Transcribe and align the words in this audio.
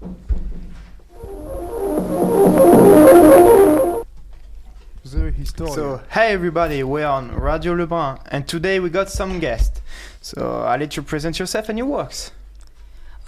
The 0.00 0.06
historian. 5.36 5.74
So, 5.74 6.00
hey 6.10 6.32
everybody, 6.32 6.82
we're 6.82 7.06
on 7.06 7.34
Radio 7.34 7.74
Lebrun, 7.74 8.18
and 8.30 8.48
today 8.48 8.80
we 8.80 8.88
got 8.88 9.10
some 9.10 9.40
guests. 9.40 9.82
So, 10.22 10.62
I'll 10.62 10.78
let 10.78 10.96
you 10.96 11.02
present 11.02 11.38
yourself 11.38 11.68
and 11.68 11.76
your 11.76 11.86
works. 11.86 12.32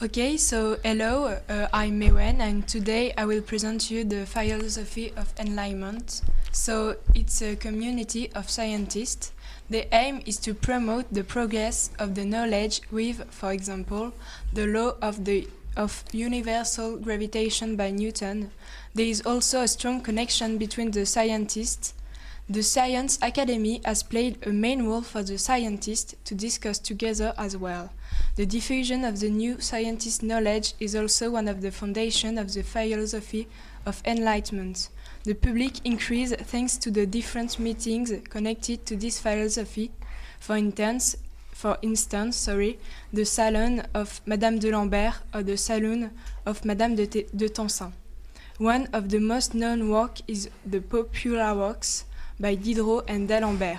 Okay, 0.01 0.39
so 0.39 0.79
hello, 0.83 1.39
uh, 1.49 1.69
I'm 1.75 2.01
Mewen, 2.01 2.41
and 2.41 2.67
today 2.67 3.13
I 3.19 3.27
will 3.27 3.43
present 3.43 3.91
you 3.91 4.03
the 4.05 4.25
philosophy 4.25 5.13
of 5.15 5.35
enlightenment. 5.39 6.23
So, 6.53 6.97
it's 7.15 7.43
a 7.43 7.55
community 7.55 8.33
of 8.33 8.49
scientists. 8.49 9.33
The 9.69 9.95
aim 9.95 10.23
is 10.25 10.39
to 10.39 10.55
promote 10.55 11.13
the 11.13 11.25
progress 11.25 11.91
of 11.99 12.15
the 12.15 12.25
knowledge 12.25 12.81
with, 12.91 13.31
for 13.31 13.53
example, 13.53 14.13
the 14.55 14.67
law 14.67 14.95
of 15.03 15.27
the 15.27 15.49
of 15.77 16.05
universal 16.13 16.97
gravitation 16.97 17.77
by 17.77 17.91
Newton. 17.91 18.51
There 18.95 19.07
is 19.07 19.23
also 19.23 19.63
a 19.63 19.69
strong 19.69 20.01
connection 20.01 20.59
between 20.59 20.91
the 20.91 21.07
scientists. 21.07 21.95
The 22.49 22.63
Science 22.63 23.19
Academy 23.23 23.81
has 23.85 24.03
played 24.03 24.45
a 24.47 24.51
main 24.51 24.85
role 24.87 25.03
for 25.03 25.23
the 25.23 25.39
scientists 25.39 26.15
to 26.25 26.35
discuss 26.35 26.79
together 26.79 27.33
as 27.39 27.57
well. 27.57 27.93
The 28.37 28.47
diffusion 28.47 29.05
of 29.05 29.21
the 29.21 29.31
new 29.31 29.61
scientist 29.61 30.23
knowledge 30.23 30.75
is 30.81 30.95
also 30.95 31.31
one 31.31 31.49
of 31.49 31.63
the 31.63 31.71
foundations 31.71 32.39
of 32.39 32.53
the 32.53 32.63
philosophy 32.63 33.49
of 33.87 34.03
enlightenment. 34.05 34.89
The 35.25 35.35
public 35.35 35.87
increase 35.87 36.35
thanks 36.35 36.77
to 36.79 36.91
the 36.91 37.07
different 37.07 37.59
meetings 37.59 38.13
connected 38.29 38.85
to 38.87 38.97
this 38.97 39.21
philosophy. 39.21 39.93
For 40.41 40.57
instance, 40.57 41.17
for 41.63 41.79
instance, 41.81 42.37
sorry, 42.37 42.79
the 43.13 43.25
salon 43.25 43.87
of 43.95 44.21
Madame 44.27 44.59
de 44.59 44.73
Lambert 44.73 45.15
or 45.33 45.45
the 45.45 45.57
saloon 45.57 46.11
of 46.45 46.65
Madame 46.65 46.97
de, 46.97 47.07
Te- 47.07 47.29
de 47.37 47.49
Tencin. 47.49 47.93
One 48.59 48.89
of 48.93 49.11
the 49.11 49.21
most 49.21 49.55
known 49.55 49.89
work 49.89 50.19
is 50.27 50.51
the 50.67 50.81
popular 50.81 51.55
works 51.55 52.05
by 52.41 52.57
Diderot 52.57 53.05
and 53.07 53.29
d'Alembert. 53.29 53.79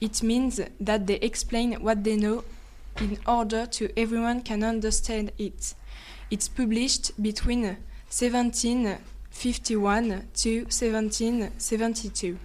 It 0.00 0.22
means 0.22 0.62
that 0.80 1.06
they 1.06 1.16
explain 1.16 1.74
what 1.82 2.04
they 2.04 2.16
know 2.16 2.42
in 2.98 3.18
order 3.26 3.66
to 3.66 3.90
everyone 3.98 4.40
can 4.40 4.64
understand 4.64 5.32
it. 5.36 5.74
It's 6.30 6.48
published 6.48 7.22
between 7.22 7.76
1751 8.08 10.22
to 10.36 10.60
1772. 10.62 12.38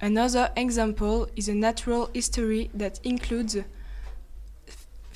Another 0.00 0.50
example 0.56 1.28
is 1.36 1.48
a 1.48 1.54
natural 1.54 2.10
history 2.12 2.68
that 2.74 2.98
includes 3.04 3.56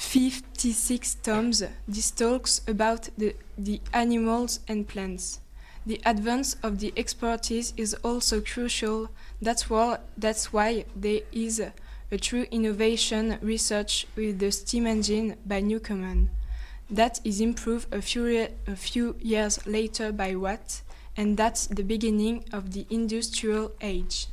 56 0.02 1.14
tomes. 1.22 1.62
This 1.88 2.10
talks 2.10 2.60
about 2.66 3.08
the, 3.16 3.34
the 3.56 3.80
animals 3.94 4.60
and 4.68 4.86
plants. 4.86 5.40
The 5.86 6.00
advance 6.04 6.56
of 6.62 6.80
the 6.80 6.92
expertise 6.96 7.72
is 7.76 7.94
also 8.02 8.40
crucial. 8.40 9.08
That's 9.40 9.70
why, 9.70 10.84
there 10.94 11.20
is 11.32 11.60
a, 11.60 11.72
true 12.20 12.46
innovation 12.50 13.38
research 13.40 14.06
with 14.14 14.38
the 14.38 14.52
steam 14.52 14.86
engine 14.86 15.36
by 15.46 15.60
Newcomen. 15.60 16.28
That 16.90 17.20
is 17.24 17.40
improved 17.40 17.86
a 17.94 18.02
few 18.02 19.16
years 19.20 19.66
later 19.66 20.12
by 20.12 20.34
Watt, 20.34 20.82
and 21.16 21.38
that's 21.38 21.68
the 21.68 21.84
beginning 21.84 22.44
of 22.52 22.72
the 22.72 22.86
industrial 22.90 23.72
age. 23.80 24.26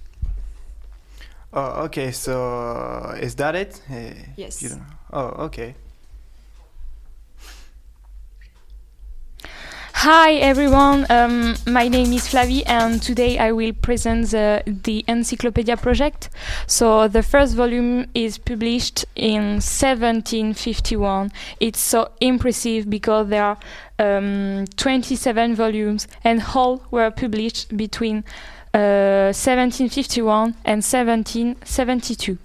Oh, 1.51 1.85
okay, 1.85 2.11
so 2.11 3.15
is 3.19 3.35
that 3.35 3.55
it? 3.55 3.81
Yes. 4.35 4.61
You 4.61 4.69
don't 4.69 4.83
Oh, 5.11 5.45
okay. 5.45 5.75
Hi 10.01 10.35
everyone, 10.35 11.05
um, 11.09 11.55
my 11.67 11.89
name 11.89 12.13
is 12.13 12.25
Flavie 12.25 12.65
and 12.65 13.01
today 13.01 13.37
I 13.37 13.51
will 13.51 13.73
present 13.73 14.29
the, 14.29 14.63
the 14.65 15.03
Encyclopedia 15.09 15.75
project. 15.75 16.29
So 16.67 17.09
the 17.09 17.21
first 17.21 17.53
volume 17.53 18.05
is 18.13 18.37
published 18.37 19.03
in 19.17 19.59
1751. 19.59 21.33
It's 21.59 21.81
so 21.81 22.11
impressive 22.21 22.89
because 22.89 23.27
there 23.27 23.43
are 23.43 23.57
um, 23.99 24.67
27 24.77 25.55
volumes 25.55 26.07
and 26.23 26.41
all 26.55 26.81
were 26.91 27.11
published 27.11 27.75
between 27.75 28.19
uh, 28.19 28.58
Uh, 28.71 29.33
1751 29.33 30.53
and 30.63 30.83
1772. 30.83 32.37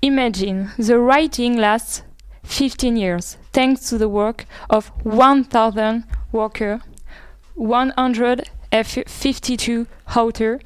Imagine 0.00 0.70
the 0.78 0.96
writing 0.98 1.56
lasts 1.56 2.02
15 2.44 2.96
years 2.96 3.36
thanks 3.52 3.88
to 3.88 3.98
the 3.98 4.08
work 4.08 4.46
of 4.70 4.92
1000 5.04 6.04
workers, 6.32 6.80
152 7.56 9.86
authors. 10.16 10.60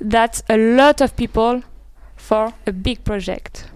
that's 0.00 0.42
a 0.48 0.56
lot 0.56 1.00
of 1.00 1.16
people 1.16 1.62
for 2.16 2.52
a 2.66 2.72
big 2.72 3.04
project 3.04 3.66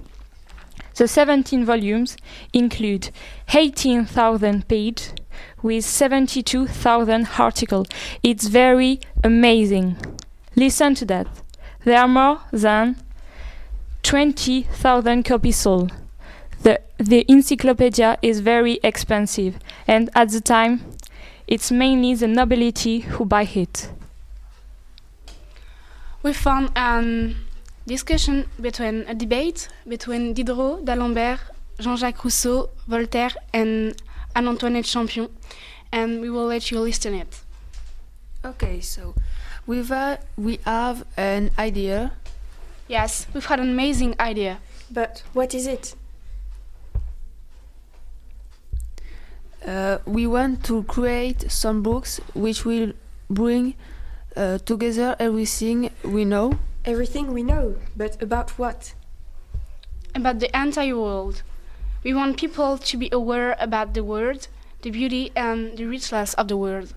the 0.97 1.07
17 1.07 1.65
volumes 1.65 2.17
include 2.53 3.11
18,000 3.55 4.67
pages 4.67 5.13
with 5.63 5.85
72,000 5.85 7.29
articles 7.39 7.87
it's 8.23 8.49
very 8.49 8.99
amazing 9.23 9.97
listen 10.57 10.95
to 10.97 11.05
that 11.05 11.27
there 11.85 12.01
are 12.01 12.09
more 12.09 12.41
than 12.53 12.97
20,000 14.03 15.23
copies 15.25 15.57
sold 15.57 15.93
the, 16.63 16.81
the 16.99 17.25
encyclopedia 17.29 18.19
is 18.23 18.41
very 18.41 18.81
expensive, 18.83 19.59
and 19.87 20.11
at 20.15 20.31
the 20.31 20.41
time, 20.41 20.81
it's 21.47 21.71
mainly 21.71 22.15
the 22.15 22.27
nobility 22.27 23.01
who 23.01 23.25
buy 23.25 23.49
it. 23.55 23.91
We 26.23 26.33
found 26.33 26.77
a 26.77 27.35
discussion 27.87 28.47
between 28.61 29.05
a 29.07 29.15
debate 29.15 29.69
between 29.87 30.35
Diderot, 30.35 30.85
d'Alembert, 30.85 31.39
Jean-Jacques 31.79 32.25
Rousseau, 32.25 32.71
Voltaire, 32.89 33.37
and 33.53 33.95
Anne-Antoinette 34.35 34.87
Champion, 34.87 35.29
and 35.93 36.21
we 36.21 36.31
will 36.31 36.47
let 36.47 36.71
you 36.71 36.81
listen 36.81 37.15
it. 37.15 37.43
Okay, 38.47 38.81
so 38.81 39.13
we've 39.67 39.91
uh, 39.91 40.19
we 40.37 40.61
have 40.65 41.05
an 41.17 41.51
idea. 41.59 42.13
Yes, 42.87 43.27
we've 43.35 43.45
had 43.45 43.59
an 43.59 43.71
amazing 43.71 44.15
idea. 44.21 44.59
But 44.89 45.25
what 45.33 45.53
is 45.53 45.67
it? 45.67 45.97
Uh, 49.67 49.99
we 50.07 50.29
want 50.29 50.63
to 50.67 50.85
create 50.85 51.51
some 51.51 51.83
books 51.83 52.21
which 52.35 52.65
will 52.65 52.93
bring 53.29 53.75
uh, 54.37 54.59
together 54.59 55.17
everything 55.19 55.91
we 56.05 56.25
know. 56.25 56.53
Everything 56.85 57.33
we 57.33 57.43
know, 57.43 57.75
but 57.97 58.23
about 58.23 58.51
what? 58.51 58.95
About 60.15 60.39
the 60.39 60.57
entire 60.57 60.97
world. 60.97 61.43
We 62.05 62.15
want 62.15 62.37
people 62.39 62.79
to 62.79 62.97
be 62.97 63.09
aware 63.11 63.57
about 63.59 63.95
the 63.95 64.05
world, 64.05 64.47
the 64.83 64.91
beauty 64.93 65.33
and 65.35 65.77
the 65.77 65.87
richness 65.87 66.35
of 66.35 66.47
the 66.47 66.57
world. 66.57 66.95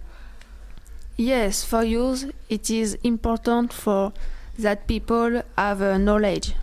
Yes, 1.20 1.66
for 1.66 1.84
youth, 1.84 2.32
it 2.48 2.70
is 2.70 2.98
important 3.04 3.74
for 3.74 4.14
that 4.58 4.88
people 4.88 5.42
have 5.58 5.82
uh, 5.82 5.98
knowledge. 5.98 6.54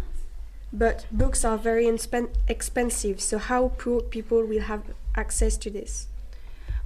But 0.72 1.04
books 1.12 1.44
are 1.44 1.58
very 1.58 1.84
inspen- 1.84 2.30
expensive, 2.48 3.20
so 3.20 3.36
how 3.36 3.72
poor 3.76 4.00
people 4.00 4.46
will 4.46 4.62
have 4.62 4.80
access 5.14 5.58
to 5.58 5.68
this? 5.68 6.06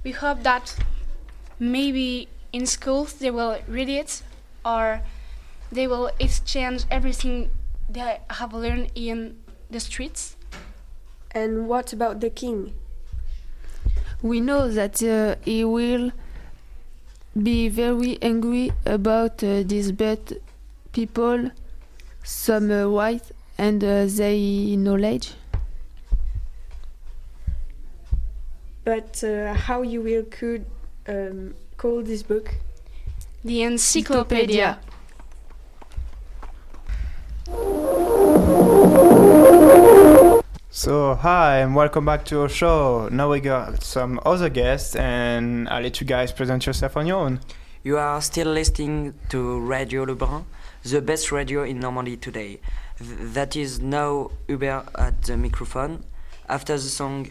We 0.03 0.11
hope 0.11 0.43
that 0.43 0.75
maybe 1.59 2.27
in 2.51 2.65
schools 2.65 3.13
they 3.13 3.31
will 3.31 3.59
read 3.69 3.87
it 3.87 4.21
or 4.65 4.99
they 5.71 5.87
will 5.87 6.11
exchange 6.19 6.83
everything 6.91 7.51
they 7.89 8.19
have 8.31 8.53
learned 8.53 8.91
in 8.95 9.37
the 9.69 9.79
streets. 9.79 10.35
And 11.31 11.69
what 11.69 11.93
about 11.93 12.19
the 12.19 12.29
king? 12.29 12.73
We 14.21 14.41
know 14.41 14.69
that 14.69 15.01
uh, 15.01 15.35
he 15.45 15.63
will 15.63 16.11
be 17.35 17.69
very 17.69 18.17
angry 18.21 18.71
about 18.85 19.43
uh, 19.43 19.63
this, 19.63 19.91
but 19.91 20.33
people, 20.91 21.51
some 22.23 22.71
uh, 22.71 22.87
white 22.87 23.31
and 23.57 23.83
uh, 23.83 24.05
they 24.05 24.75
knowledge. 24.75 25.33
But 28.83 29.23
uh, 29.23 29.53
how 29.53 29.83
you 29.83 30.01
will 30.01 30.23
could 30.23 30.65
um, 31.07 31.53
call 31.77 32.01
this 32.01 32.23
book? 32.23 32.55
The 33.43 33.63
encyclopedia. 33.63 34.79
So, 40.73 41.15
hi, 41.15 41.57
and 41.57 41.75
welcome 41.75 42.05
back 42.05 42.23
to 42.27 42.43
our 42.43 42.47
show. 42.47 43.09
Now 43.11 43.29
we 43.29 43.41
got 43.41 43.83
some 43.83 44.21
other 44.25 44.47
guests, 44.47 44.95
and 44.95 45.67
I'll 45.67 45.81
let 45.83 45.99
you 45.99 46.07
guys 46.07 46.31
present 46.31 46.65
yourself 46.65 46.95
on 46.95 47.05
your 47.05 47.17
own. 47.17 47.41
You 47.83 47.97
are 47.97 48.21
still 48.21 48.47
listening 48.47 49.13
to 49.29 49.59
Radio 49.59 50.05
Lebrun, 50.05 50.45
the 50.83 51.01
best 51.01 51.29
radio 51.29 51.63
in 51.63 51.81
Normandy 51.81 52.15
today. 52.15 52.61
Th- 52.99 53.17
that 53.33 53.57
is 53.57 53.81
now 53.81 54.31
Hubert 54.47 54.85
at 54.95 55.23
the 55.23 55.35
microphone. 55.35 56.05
After 56.47 56.77
the 56.77 56.79
song 56.79 57.29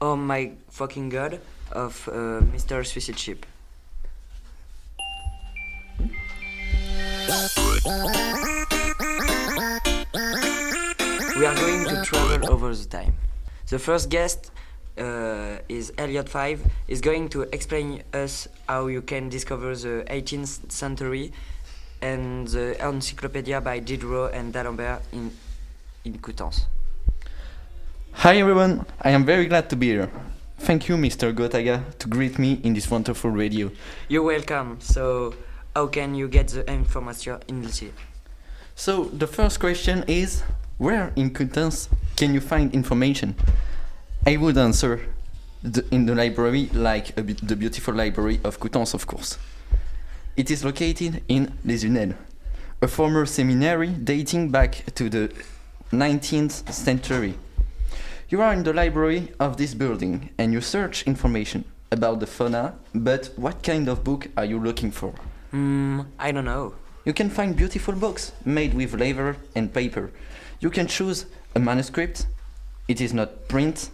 Oh 0.00 0.14
My 0.14 0.52
Fucking 0.70 1.08
God, 1.08 1.40
of 1.72 2.06
uh, 2.06 2.40
Mr. 2.54 2.86
Suicide 2.86 3.18
Ship. 3.18 3.44
We 11.46 11.52
are 11.52 11.60
going 11.60 11.84
to 11.84 12.02
travel 12.02 12.52
over 12.52 12.74
the 12.74 12.86
time. 12.86 13.14
The 13.68 13.78
first 13.78 14.10
guest 14.10 14.50
uh, 14.98 15.58
is 15.68 15.92
Elliot 15.96 16.28
Five. 16.28 16.60
is 16.88 17.00
going 17.00 17.28
to 17.28 17.42
explain 17.52 18.02
us 18.12 18.48
how 18.68 18.88
you 18.88 19.00
can 19.00 19.28
discover 19.28 19.76
the 19.76 20.04
18th 20.10 20.72
century 20.72 21.30
and 22.02 22.48
the 22.48 22.74
encyclopedia 22.84 23.60
by 23.60 23.78
Diderot 23.78 24.34
and 24.34 24.52
D'Alembert 24.52 25.02
in 25.12 25.30
in 26.04 26.18
Coutances. 26.18 26.66
Hi 28.14 28.38
everyone, 28.38 28.84
I 29.00 29.10
am 29.10 29.24
very 29.24 29.46
glad 29.46 29.70
to 29.70 29.76
be 29.76 29.90
here. 29.90 30.10
Thank 30.58 30.88
you, 30.88 30.96
Mr. 30.96 31.32
Gotaga, 31.32 31.96
to 31.98 32.08
greet 32.08 32.40
me 32.40 32.58
in 32.64 32.74
this 32.74 32.90
wonderful 32.90 33.30
radio. 33.30 33.70
You're 34.08 34.24
welcome. 34.24 34.78
So, 34.80 35.32
how 35.76 35.86
can 35.86 36.16
you 36.16 36.26
get 36.26 36.48
the 36.48 36.68
information 36.68 37.38
in 37.46 37.62
the 37.62 37.70
city? 37.70 37.94
So, 38.74 39.04
the 39.04 39.28
first 39.28 39.60
question 39.60 40.02
is 40.08 40.42
where 40.78 41.12
in 41.16 41.30
Coutances 41.30 41.88
can 42.16 42.34
you 42.34 42.40
find 42.40 42.74
information? 42.74 43.34
I 44.26 44.36
would 44.36 44.58
answer 44.58 45.00
the, 45.62 45.84
in 45.90 46.06
the 46.06 46.14
library, 46.14 46.70
like 46.72 47.14
be 47.16 47.32
the 47.32 47.56
beautiful 47.56 47.94
library 47.94 48.40
of 48.44 48.60
Coutances, 48.60 48.94
of 48.94 49.06
course. 49.06 49.38
It 50.36 50.50
is 50.50 50.64
located 50.64 51.22
in 51.28 51.56
Les 51.64 51.84
Unelles, 51.84 52.14
a 52.82 52.88
former 52.88 53.24
seminary 53.26 53.88
dating 53.88 54.50
back 54.50 54.84
to 54.94 55.08
the 55.08 55.32
19th 55.92 56.70
century. 56.72 57.34
You 58.28 58.42
are 58.42 58.52
in 58.52 58.64
the 58.64 58.72
library 58.72 59.32
of 59.38 59.56
this 59.56 59.72
building 59.72 60.30
and 60.36 60.52
you 60.52 60.60
search 60.60 61.06
information 61.06 61.64
about 61.90 62.20
the 62.20 62.26
fauna, 62.26 62.74
but 62.94 63.30
what 63.36 63.62
kind 63.62 63.88
of 63.88 64.02
book 64.04 64.28
are 64.36 64.44
you 64.44 64.58
looking 64.58 64.90
for? 64.90 65.14
Hmm, 65.52 66.00
I 66.18 66.32
don't 66.32 66.44
know. 66.44 66.74
You 67.04 67.12
can 67.12 67.30
find 67.30 67.56
beautiful 67.56 67.94
books 67.94 68.32
made 68.44 68.74
with 68.74 68.94
leather 68.94 69.36
and 69.54 69.72
paper. 69.72 70.10
You 70.58 70.70
can 70.70 70.86
choose 70.86 71.26
a 71.54 71.60
manuscript. 71.60 72.26
It 72.88 73.00
is 73.00 73.12
not 73.12 73.48
print, 73.48 73.90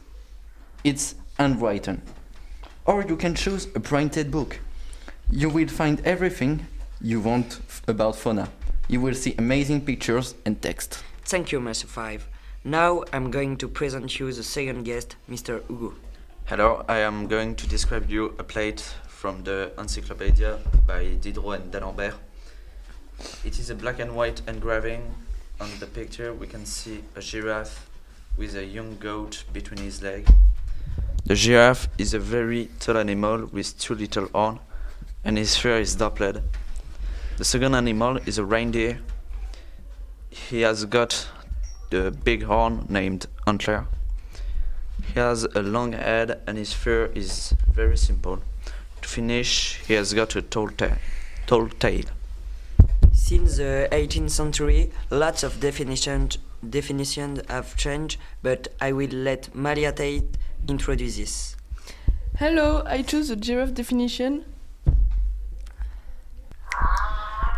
it's 0.85 1.15
handwritten. 1.39 2.03
Or 2.85 3.05
you 3.05 3.17
can 3.17 3.35
choose 3.35 3.67
a 3.75 3.81
printed 3.81 4.31
book. 4.31 4.61
You 5.31 5.49
will 5.49 5.69
find 5.69 6.01
everything 6.05 6.67
you 7.01 7.21
want 7.21 7.61
about 7.89 8.17
fauna. 8.17 8.49
You 8.89 9.01
will 9.01 9.15
see 9.15 9.35
amazing 9.39 9.81
pictures 9.87 10.35
and 10.45 10.61
text. 10.61 11.03
Thank 11.25 11.51
you, 11.53 11.61
Mr. 11.61 11.87
Five. 11.87 12.29
Now 12.65 13.03
I'm 13.13 13.31
going 13.31 13.57
to 13.57 13.69
present 13.69 14.21
you 14.21 14.33
the 14.33 14.43
second 14.45 14.85
guest, 14.85 15.17
Mr. 15.29 15.67
Hugo. 15.67 15.95
Hello, 16.45 16.85
I 16.89 16.99
am 16.99 17.27
going 17.27 17.57
to 17.57 17.67
describe 17.67 18.09
you 18.09 18.35
a 18.39 18.45
plate 18.45 18.81
from 19.09 19.43
the 19.43 19.73
Encyclopedia 19.79 20.59
by 20.87 21.15
Diderot 21.21 21.61
and 21.61 21.73
D'Alembert. 21.73 22.15
It 23.45 23.59
is 23.59 23.71
a 23.71 23.75
black 23.75 23.99
and 23.99 24.15
white 24.15 24.43
engraving. 24.47 25.15
On 25.63 25.71
the 25.79 25.87
picture, 25.87 26.35
we 26.35 26.49
can 26.49 26.67
see 26.67 27.05
a 27.15 27.21
giraffe 27.21 27.89
with 28.37 28.57
a 28.57 28.65
young 28.65 28.97
goat 28.99 29.45
between 29.53 29.79
his 29.79 30.03
legs. 30.03 30.29
The 31.25 31.37
giraffe 31.37 31.87
is 31.99 32.15
a 32.15 32.19
very 32.19 32.69
tall 32.81 32.99
animal 32.99 33.47
with 33.47 33.79
two 33.79 33.95
little 33.95 34.27
horns, 34.35 34.59
and 35.23 35.39
his 35.39 35.57
fur 35.57 35.79
is 35.79 35.95
dappled. 35.95 36.43
The 37.37 37.45
second 37.45 37.77
animal 37.77 38.17
is 38.27 38.39
a 38.39 38.45
reindeer. 38.45 39.03
He 40.31 40.63
has 40.63 40.85
got 40.85 41.29
the 41.91 42.11
big 42.11 42.43
horn 42.43 42.87
named 42.89 43.29
Antler. 43.47 43.87
He 45.15 45.21
has 45.21 45.45
a 45.45 45.63
long 45.63 45.93
head 45.93 46.41
and 46.45 46.59
his 46.59 46.73
fur 46.73 47.09
is 47.15 47.55
very 47.73 47.97
simple. 47.97 48.41
To 49.03 49.09
finish, 49.09 49.81
he 49.87 49.95
has 49.95 50.13
got 50.13 50.35
a 50.35 50.43
tall, 50.43 50.71
ta- 50.71 50.99
tall 51.47 51.69
tail. 51.69 52.07
Since 53.23 53.59
the 53.59 53.89
18th 53.93 54.31
century, 54.31 54.91
lots 55.09 55.45
of 55.45 55.61
definitions 55.61 56.39
definitions 56.69 57.41
have 57.49 57.77
changed, 57.77 58.19
but 58.43 58.67
I 58.81 58.91
will 58.91 59.11
let 59.11 59.55
Maria 59.55 59.93
Tate 59.93 60.37
introduce 60.69 61.19
this. 61.19 61.57
Hello, 62.37 62.83
I 62.85 63.03
choose 63.03 63.29
the 63.29 63.37
giraffe 63.37 63.75
definition 63.75 64.45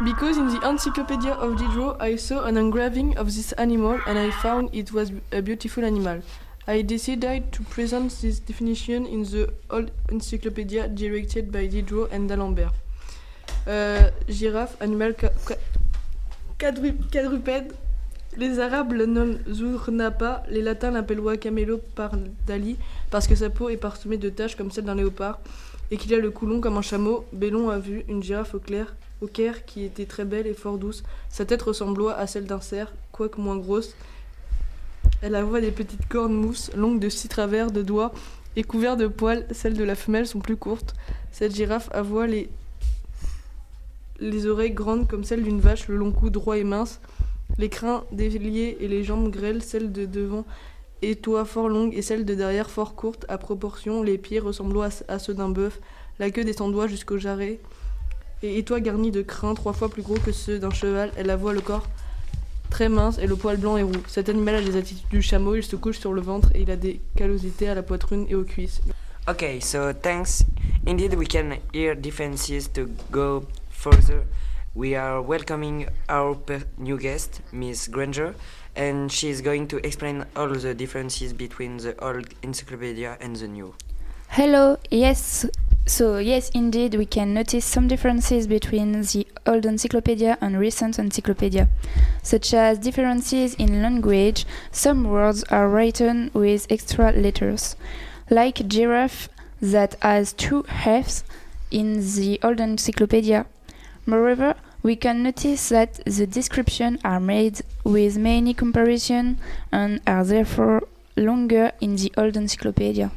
because 0.05 0.37
in 0.37 0.49
the 0.49 0.61
Encyclopedia 0.69 1.33
of 1.33 1.57
Diderot 1.57 1.97
I 1.99 2.17
saw 2.17 2.45
an 2.45 2.59
engraving 2.59 3.17
of 3.17 3.35
this 3.35 3.53
animal 3.53 3.99
and 4.07 4.19
I 4.19 4.33
found 4.43 4.69
it 4.75 4.93
was 4.93 5.13
a 5.33 5.41
beautiful 5.41 5.83
animal. 5.83 6.21
I 6.67 6.83
decided 6.83 7.53
to 7.53 7.63
present 7.65 8.13
this 8.21 8.39
definition 8.39 9.07
in 9.07 9.23
the 9.23 9.51
old 9.71 9.93
encyclopedia 10.11 10.89
directed 10.89 11.51
by 11.51 11.67
Diderot 11.67 12.13
and 12.13 12.29
D'Alembert. 12.29 12.73
Euh, 13.67 14.11
girafe, 14.29 14.77
animal 14.81 15.15
quadrupède. 16.59 17.73
Les 18.37 18.59
Arabes 18.59 18.93
le 18.93 19.07
nomment 19.07 19.39
Zurnapa, 19.49 20.43
les 20.51 20.61
Latins 20.61 20.91
l'appellent 20.91 21.21
Wacamelo 21.21 21.79
pardali 21.95 22.77
parce 23.11 23.29
que 23.29 23.37
sa 23.37 23.49
peau 23.49 23.69
est 23.69 23.77
parsemée 23.77 24.17
de 24.17 24.29
taches 24.29 24.57
comme 24.57 24.73
celle 24.73 24.85
d'un 24.85 24.97
léopard 24.97 25.39
et 25.91 25.97
qu'il 25.97 26.13
a 26.15 26.19
le 26.19 26.31
coulon 26.31 26.61
comme 26.61 26.77
un 26.77 26.83
chameau. 26.83 27.25
Bellon 27.33 27.71
a 27.71 27.79
vu 27.79 28.05
une 28.09 28.23
girafe 28.23 28.55
au 28.55 28.59
clair, 28.59 28.97
au 29.21 29.29
Caire 29.29 29.65
qui 29.65 29.85
était 29.85 30.05
très 30.05 30.25
belle 30.25 30.49
et 30.49 30.55
fort 30.55 30.79
douce. 30.79 31.05
Sa 31.31 31.45
tête 31.45 31.63
ressemblait 31.63 32.13
à 32.17 32.27
celle 32.27 32.47
d'un 32.47 32.61
cerf, 32.61 32.93
quoique 33.13 33.41
moins 33.41 33.57
grosse. 33.57 33.95
Elle 35.23 35.37
avait 35.37 35.61
des 35.61 35.71
petites 35.71 36.09
cornes 36.09 36.35
mousses, 36.35 36.71
longues 36.75 37.01
de 37.01 37.09
six 37.09 37.29
travers 37.29 37.71
de 37.71 37.83
doigts 37.83 38.13
et 38.57 38.65
couvertes 38.65 38.99
de 38.99 39.07
poils. 39.07 39.47
Celles 39.53 39.77
de 39.77 39.85
la 39.85 39.95
femelle 39.95 40.27
sont 40.27 40.41
plus 40.41 40.57
courtes. 40.57 40.95
Cette 41.31 41.55
girafe 41.55 41.89
avoit 41.93 42.27
les, 42.27 42.51
les 44.21 44.47
oreilles 44.47 44.73
grandes 44.73 45.09
comme 45.09 45.25
celles 45.25 45.43
d'une 45.43 45.61
vache, 45.61 45.89
le 45.89 45.97
long 45.97 46.13
cou 46.13 46.31
droit 46.31 46.57
et 46.57 46.65
mince, 46.65 47.01
les 47.59 47.69
crins 47.69 48.05
déliés 48.13 48.77
et 48.81 48.89
les 48.89 49.05
jambes 49.05 49.31
grêles, 49.31 49.63
celles 49.63 49.93
de 49.93 50.07
devant 50.07 50.45
et 51.03 51.17
toit 51.17 51.45
fort 51.45 51.69
longues 51.69 51.95
et 51.95 52.03
celles 52.03 52.25
de 52.25 52.35
derrière 52.35 52.71
fort 52.71 52.95
courtes 52.95 53.27
à 53.29 53.37
proportion, 53.37 54.03
les 54.03 54.17
pieds 54.17 54.39
ressemblant 54.39 54.89
à, 55.09 55.19
ceux 55.19 55.35
d'un 55.35 55.51
bœuf, 55.51 55.81
la 56.19 56.31
queue 56.31 56.45
descend 56.45 56.73
doigt 56.73 56.87
jusqu'au 56.87 57.19
jarret, 57.19 57.61
et 58.43 58.59
étoiles 58.59 58.83
garnis 58.83 59.11
de 59.11 59.23
crins 59.23 59.55
trois 59.55 59.73
fois 59.73 59.89
plus 59.89 60.03
gros 60.03 60.15
que 60.15 60.33
ceux 60.33 60.59
d'un 60.59 60.71
cheval, 60.71 61.13
elle 61.17 61.31
avoit 61.31 61.53
le 61.53 61.61
corps 61.61 61.87
très 62.71 62.89
mince 62.89 63.19
et 63.19 63.27
le 63.27 63.37
poil 63.37 63.57
blanc 63.57 63.77
et 63.77 63.83
roux. 63.83 63.93
Cet 64.09 64.29
animal 64.29 64.57
a 64.57 64.63
des 64.63 64.77
attitudes 64.77 65.09
du 65.09 65.23
chameau, 65.23 65.55
il 65.55 65.63
se 65.63 65.77
couche 65.77 65.99
sur 65.99 66.13
le 66.13 66.21
ventre 66.21 66.49
et 66.55 66.63
il 66.63 66.71
a 66.71 66.77
des 66.77 67.01
callosités 67.17 67.69
à 67.69 67.75
la 67.75 67.83
poitrine 67.83 68.27
et 68.29 68.35
aux 68.35 68.45
cuisses. 68.45 68.81
Okay, 69.29 69.61
so 69.61 69.93
thanks. 69.93 70.45
Indeed, 70.87 71.15
we 71.15 71.27
can 71.27 71.59
hear 71.73 71.95
differences 71.95 72.71
to 72.73 72.89
go 73.11 73.45
further. 73.85 74.25
We 74.75 74.95
are 74.95 75.21
welcoming 75.21 75.89
our 76.09 76.39
new 76.79 76.99
guest, 76.99 77.43
Miss 77.53 77.87
Granger, 77.87 78.35
and 78.75 79.13
she 79.13 79.29
is 79.29 79.43
going 79.43 79.69
to 79.69 79.77
explain 79.87 80.25
all 80.35 80.49
the 80.49 80.75
differences 80.75 81.35
between 81.35 81.77
the 81.77 81.93
old 82.03 82.29
encyclopedia 82.43 83.19
and 83.21 83.37
the 83.37 83.47
new. 83.47 83.75
Hello, 84.29 84.79
yes. 84.91 85.45
So, 85.85 86.17
yes, 86.17 86.49
indeed, 86.55 86.95
we 86.95 87.05
can 87.05 87.35
notice 87.35 87.67
some 87.67 87.87
differences 87.87 88.47
between 88.47 89.03
the 89.03 89.27
old 89.47 89.67
encyclopedia 89.67 90.39
and 90.41 90.59
recent 90.59 90.99
encyclopedia, 90.99 91.69
such 92.23 92.55
as 92.55 92.79
differences 92.79 93.53
in 93.57 93.83
language. 93.83 94.47
Some 94.73 95.05
words 95.05 95.45
are 95.51 95.69
written 95.69 96.31
with 96.33 96.67
extra 96.71 97.13
letters, 97.13 97.77
like 98.31 98.67
giraffe 98.67 99.29
that 99.61 99.95
has 100.01 100.33
two 100.33 100.65
F's 100.71 101.23
in 101.71 102.01
the 102.17 102.41
old 102.43 102.61
encyclopedia. 102.61 103.45
Moreover, 104.07 104.55
we 104.83 104.97
can 104.97 105.23
notice 105.23 105.71
that 105.71 105.95
the 106.05 106.27
descriptions 106.27 107.01
are 107.05 107.21
made 107.21 107.63
with 107.85 108.19
many 108.19 108.53
comparisons 108.55 109.39
and 109.73 110.01
are 110.07 110.25
therefore 110.25 110.83
longer 111.17 111.73
in 111.81 111.97
the 111.97 112.13
old 112.17 112.37
encyclopedia. 112.37 113.11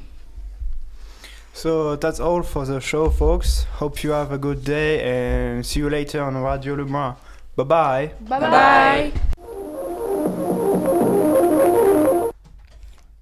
So 1.54 1.96
that's 1.96 2.20
all 2.20 2.44
for 2.44 2.66
the 2.66 2.80
show, 2.80 3.10
folks. 3.10 3.64
Hope 3.80 4.04
you 4.04 4.12
have 4.12 4.32
a 4.32 4.38
good 4.38 4.64
day 4.64 5.02
and 5.02 5.66
see 5.66 5.80
you 5.80 5.90
later 5.90 6.22
on 6.22 6.38
Radio 6.38 6.76
Le 6.76 6.86
Bye 6.86 7.64
bye. 7.64 8.12
Bye 8.22 8.40
bye. 8.40 9.12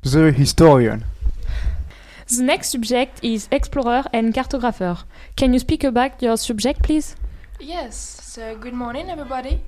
The 0.04 0.32
Historian. 0.32 1.06
The 2.28 2.44
next 2.44 2.72
subject 2.72 3.24
is 3.24 3.48
explorer 3.52 4.04
and 4.12 4.34
cartographer. 4.34 5.04
Can 5.36 5.54
you 5.54 5.60
speak 5.60 5.84
about 5.84 6.22
your 6.22 6.38
subject, 6.38 6.84
please? 6.84 7.16
Yes, 7.60 7.96
so 7.98 8.56
good 8.58 8.74
morning, 8.74 9.10
everybody. 9.10 9.62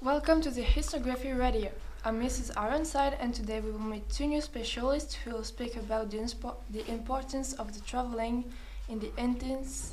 Welcome 0.00 0.40
to 0.40 0.50
the 0.50 0.62
Histography 0.62 1.38
Radio. 1.38 1.70
I'm 2.04 2.20
Mrs. 2.22 2.50
Ironside, 2.56 3.18
and 3.20 3.34
today 3.34 3.60
we 3.60 3.70
will 3.70 3.80
meet 3.80 4.08
two 4.08 4.26
new 4.26 4.40
specialists 4.40 5.14
who 5.14 5.32
will 5.32 5.44
speak 5.44 5.76
about 5.76 6.10
the, 6.10 6.16
inspo- 6.16 6.56
the 6.70 6.90
importance 6.90 7.52
of 7.52 7.74
the 7.74 7.80
traveling 7.80 8.44
in 8.88 8.98
the 8.98 9.10
18th 9.18 9.90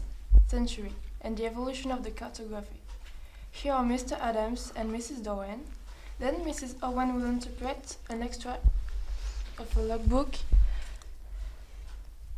century 0.47 0.93
and 1.19 1.35
the 1.35 1.45
evolution 1.45 1.91
of 1.91 2.03
the 2.03 2.11
cartography. 2.11 2.79
Here 3.51 3.73
are 3.73 3.83
Mr. 3.83 4.17
Adams 4.21 4.71
and 4.77 4.89
Mrs. 4.89 5.21
Dowen. 5.21 5.59
Then 6.19 6.35
Mrs. 6.45 6.75
Owen 6.81 7.15
will 7.15 7.25
interpret 7.25 7.97
an 8.09 8.23
extract 8.23 8.63
of 9.59 9.75
a 9.75 9.81
logbook 9.81 10.35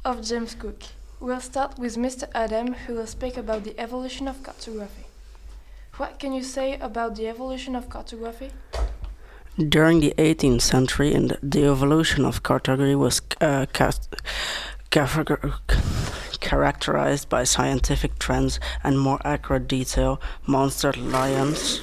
of 0.07 0.23
James 0.23 0.55
Cook. 0.55 0.83
We'll 1.19 1.41
start 1.41 1.77
with 1.77 1.97
Mr. 1.97 2.29
Adam, 2.33 2.73
who 2.73 2.93
will 2.93 3.07
speak 3.07 3.35
about 3.35 3.65
the 3.65 3.77
evolution 3.77 4.29
of 4.29 4.41
cartography. 4.41 5.03
What 5.97 6.17
can 6.17 6.31
you 6.31 6.43
say 6.43 6.79
about 6.79 7.17
the 7.17 7.27
evolution 7.27 7.75
of 7.75 7.89
cartography? 7.89 8.51
During 9.57 9.99
the 9.99 10.13
18th 10.17 10.61
century, 10.61 11.13
and 11.13 11.37
the 11.43 11.65
evolution 11.65 12.23
of 12.23 12.41
cartography 12.41 12.95
was 12.95 13.21
uh, 13.41 13.65
characterized 16.39 17.27
by 17.27 17.43
scientific 17.43 18.17
trends 18.17 18.61
and 18.85 18.97
more 18.97 19.19
accurate 19.25 19.67
detail. 19.67 20.21
Monster 20.45 20.93
lions 20.93 21.81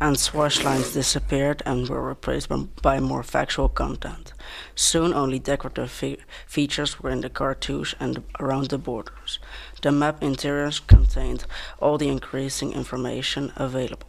and 0.00 0.16
swash 0.16 0.62
lines 0.62 0.92
disappeared 0.92 1.60
and 1.66 1.88
were 1.88 2.06
replaced 2.06 2.50
by 2.82 3.00
more 3.00 3.24
factual 3.24 3.68
content. 3.68 4.32
Soon, 4.74 5.12
only 5.14 5.38
decorative 5.38 5.90
fe 5.90 6.16
features 6.46 7.00
were 7.00 7.10
in 7.10 7.20
the 7.20 7.30
cartouche 7.30 7.94
and 8.00 8.22
around 8.40 8.68
the 8.68 8.78
borders. 8.78 9.38
The 9.82 9.92
map 9.92 10.22
interiors 10.22 10.80
contained 10.80 11.44
all 11.80 11.98
the 11.98 12.08
increasing 12.08 12.72
information 12.72 13.52
available. 13.56 14.08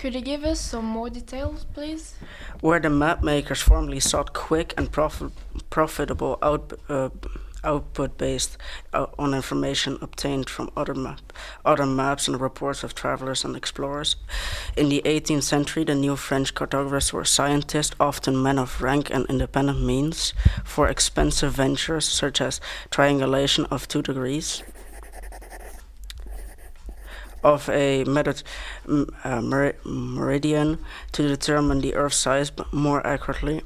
Could 0.00 0.14
you 0.14 0.22
give 0.22 0.44
us 0.44 0.58
some 0.58 0.86
more 0.86 1.10
details, 1.10 1.66
please? 1.74 2.14
Where 2.60 2.80
the 2.80 2.88
map 2.88 3.22
makers 3.22 3.60
formerly 3.60 4.00
sought 4.00 4.32
quick 4.32 4.72
and 4.78 4.90
prof 4.90 5.22
profitable 5.68 6.38
out, 6.42 6.72
uh, 6.88 7.10
output 7.64 8.18
based 8.18 8.56
uh, 8.92 9.06
on 9.18 9.34
information 9.34 9.98
obtained 10.00 10.48
from 10.48 10.70
other, 10.76 10.94
map, 10.94 11.32
other 11.64 11.86
maps 11.86 12.28
and 12.28 12.40
reports 12.40 12.82
of 12.84 12.94
travelers 12.94 13.44
and 13.44 13.56
explorers. 13.56 14.16
In 14.76 14.88
the 14.88 15.02
18th 15.04 15.42
century, 15.42 15.84
the 15.84 15.94
new 15.94 16.16
French 16.16 16.54
cartographers 16.54 17.12
were 17.12 17.24
scientists, 17.24 17.94
often 18.00 18.42
men 18.42 18.58
of 18.58 18.82
rank 18.82 19.10
and 19.10 19.26
independent 19.26 19.82
means, 19.82 20.32
for 20.64 20.88
expensive 20.88 21.52
ventures 21.54 22.06
such 22.06 22.40
as 22.40 22.60
triangulation 22.90 23.66
of 23.66 23.88
two 23.88 24.02
degrees 24.02 24.62
of 27.42 27.68
a 27.70 28.04
uh, 28.04 29.40
meridian 29.84 30.78
to 31.12 31.26
determine 31.26 31.80
the 31.80 31.94
Earth's 31.94 32.16
size 32.16 32.52
more 32.72 33.06
accurately. 33.06 33.62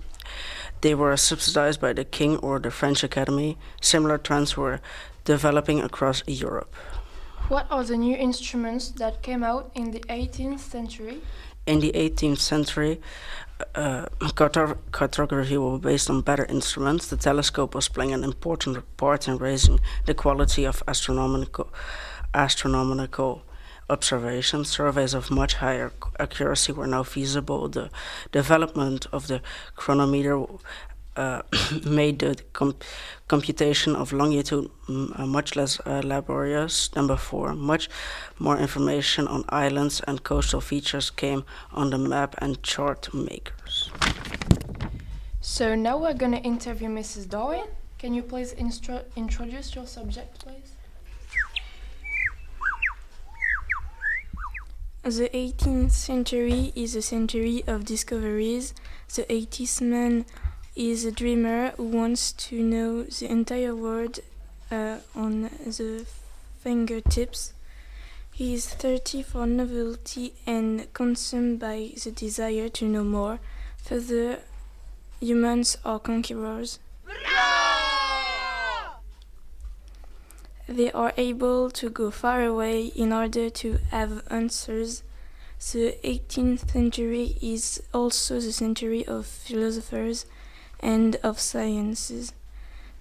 They 0.85 0.95
were 0.95 1.17
subsidized 1.17 1.81
by 1.81 1.95
the 1.95 2.05
king 2.05 2.37
or 2.37 2.59
the 2.59 2.71
French 2.71 3.03
Academy. 3.03 3.57
Similar 3.81 4.19
trends 4.19 4.55
were 4.55 4.83
developing 5.25 5.81
across 5.81 6.23
Europe. 6.27 6.75
What 7.49 7.67
are 7.71 7.83
the 7.85 7.97
new 7.97 8.15
instruments 8.15 8.91
that 9.01 9.23
came 9.23 9.43
out 9.43 9.71
in 9.75 9.93
the 9.93 10.01
18th 10.01 10.61
century? 10.61 11.23
In 11.65 11.81
the 11.81 11.91
18th 11.93 12.41
century, 12.41 13.01
uh, 13.75 14.09
cartography 14.93 15.57
was 15.57 15.81
based 15.81 16.11
on 16.11 16.21
better 16.21 16.45
instruments. 16.45 17.07
The 17.07 17.17
telescope 17.17 17.75
was 17.75 17.89
playing 17.89 18.13
an 18.13 18.23
important 18.23 18.85
part 18.99 19.27
in 19.27 19.39
raising 19.39 19.81
the 20.05 20.13
quality 20.13 20.67
of 20.67 20.83
astronomical 20.87 21.73
astronomical 22.35 23.43
observations, 23.89 24.71
surveys 24.71 25.15
of 25.15 25.31
much 25.31 25.55
higher 25.55 25.93
accuracy 26.19 26.73
were 26.73 26.87
now 26.87 27.03
feasible. 27.03 27.69
The 27.69 27.91
development 28.33 29.07
of 29.13 29.27
the 29.27 29.41
chronometer 29.77 30.47
uh, 31.17 31.43
made 31.87 32.19
the 32.19 32.37
com 32.53 32.75
computation 33.29 33.95
of 33.97 34.13
longitude 34.13 34.71
uh, 34.89 35.27
much 35.27 35.57
less 35.57 35.81
uh, 35.87 36.03
laborious 36.05 36.89
than 36.89 37.07
before. 37.07 37.55
Much 37.55 37.89
more 38.39 38.59
information 38.59 39.29
on 39.29 39.45
islands 39.49 40.01
and 40.07 40.23
coastal 40.23 40.61
features 40.61 41.11
came 41.11 41.45
on 41.73 41.91
the 41.91 41.99
map 41.99 42.35
and 42.39 42.63
chart 42.63 43.13
makers. 43.15 43.91
So 45.41 45.75
now 45.75 45.99
we're 45.99 46.15
going 46.15 46.33
to 46.33 46.43
interview 46.43 46.89
Mrs. 46.89 47.29
Darwin. 47.29 47.69
Can 47.99 48.15
you 48.15 48.23
please 48.23 48.53
introduce 48.53 49.75
your 49.75 49.87
subject, 49.87 50.45
please? 50.45 50.74
The 55.05 55.29
18th 55.35 55.91
century 55.91 56.73
is 56.75 56.97
a 56.97 57.03
century 57.03 57.63
of 57.67 57.85
discoveries. 57.85 58.73
The 59.15 59.25
80s 59.25 59.83
man 59.83 60.25
is 60.75 61.05
a 61.05 61.13
dreamer 61.13 61.73
who 61.77 61.85
wants 61.85 62.33
to 62.33 62.63
know 62.63 63.03
the 63.03 63.31
entire 63.31 63.77
world 63.77 64.21
uh, 64.73 65.01
on 65.15 65.43
the 65.43 66.07
fingertips. 66.59 67.53
He 68.33 68.55
is 68.55 68.67
thirsty 68.67 69.23
for 69.23 69.47
novelty 69.47 70.33
and 70.47 70.91
consumed 70.95 71.61
by 71.61 71.91
the 72.03 72.11
desire 72.11 72.71
to 72.71 72.87
know 72.87 73.05
more. 73.05 73.41
Further, 73.85 74.39
humans 75.21 75.77
are 75.85 75.99
conquerors. 75.99 76.79
They 80.67 80.91
are 80.93 81.13
able 81.17 81.71
to 81.71 81.91
go 81.91 82.11
far 82.11 82.43
away 82.43 82.87
in 82.87 83.13
order 83.13 83.51
to 83.51 83.79
have 83.91 84.23
answers. 84.31 85.03
The 85.73 85.97
18th 86.03 86.71
century 86.71 87.37
is 87.43 87.83
also 87.93 88.41
the 88.41 88.53
century 88.53 89.07
of 89.07 89.27
philosophers 89.27 90.27
and 90.81 91.17
of 91.23 91.39
sciences. 91.39 92.33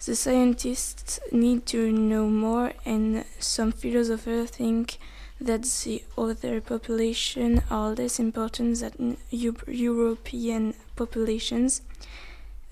The 0.05 0.15
scientists 0.17 1.22
need 1.32 1.65
to 1.67 1.89
know 1.91 2.27
more, 2.27 2.74
and 2.86 3.24
some 3.39 3.72
philosophers 3.72 4.50
think 4.50 4.98
that 5.39 5.63
the 5.63 6.03
other 6.17 6.60
population 6.60 7.63
are 7.70 7.91
less 7.91 8.20
important 8.20 8.82
than 8.82 9.15
European 9.32 10.74
populations. 10.98 11.82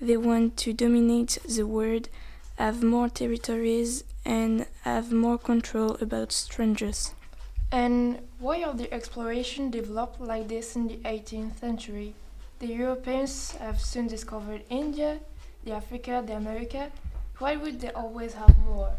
They 0.00 0.18
want 0.18 0.58
to 0.58 0.74
dominate 0.74 1.38
the 1.48 1.66
world, 1.66 2.10
have 2.56 2.82
more 2.82 3.08
territories, 3.08 4.04
and 4.24 4.66
have 4.82 5.12
more 5.12 5.38
control 5.38 5.96
about 6.00 6.32
strangers. 6.32 7.14
And 7.70 8.18
why 8.38 8.62
are 8.62 8.74
the 8.74 8.92
exploration 8.92 9.70
developed 9.70 10.20
like 10.20 10.48
this 10.48 10.76
in 10.76 10.88
the 10.88 10.96
18th 10.98 11.58
century? 11.60 12.14
The 12.58 12.66
Europeans 12.66 13.52
have 13.52 13.80
soon 13.80 14.06
discovered 14.06 14.62
India, 14.68 15.20
the 15.64 15.72
Africa, 15.72 16.22
the 16.24 16.36
America. 16.36 16.90
Why 17.38 17.56
would 17.56 17.80
they 17.80 17.90
always 17.90 18.34
have 18.34 18.56
more? 18.58 18.92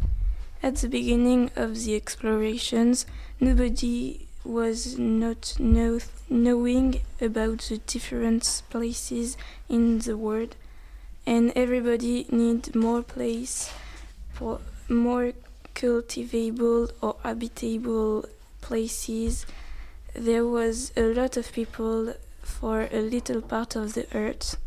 At 0.62 0.78
the 0.78 0.90
beginning 0.90 1.52
of 1.56 1.84
the 1.84 1.96
explorations, 1.96 3.06
nobody 3.40 4.28
was 4.44 4.98
not 4.98 5.56
know 5.60 6.00
knowing 6.30 7.02
about 7.22 7.60
the 7.60 7.78
different 7.78 8.64
places 8.70 9.38
in 9.70 10.00
the 10.00 10.18
world, 10.18 10.56
and 11.26 11.54
everybody 11.56 12.26
need 12.30 12.76
more 12.76 13.04
place 13.04 13.72
for 14.34 14.60
more 14.94 15.34
cultivable 15.74 16.90
or 17.02 17.16
habitable 17.24 18.26
places. 18.62 19.46
There 20.14 20.46
was 20.46 20.92
a 20.96 21.02
lot 21.02 21.38
of 21.38 21.52
people 21.52 22.14
for 22.42 22.88
a 22.92 23.02
little 23.02 23.42
part 23.42 23.76
of 23.76 23.94
the 23.94 24.06
earth. 24.16 24.58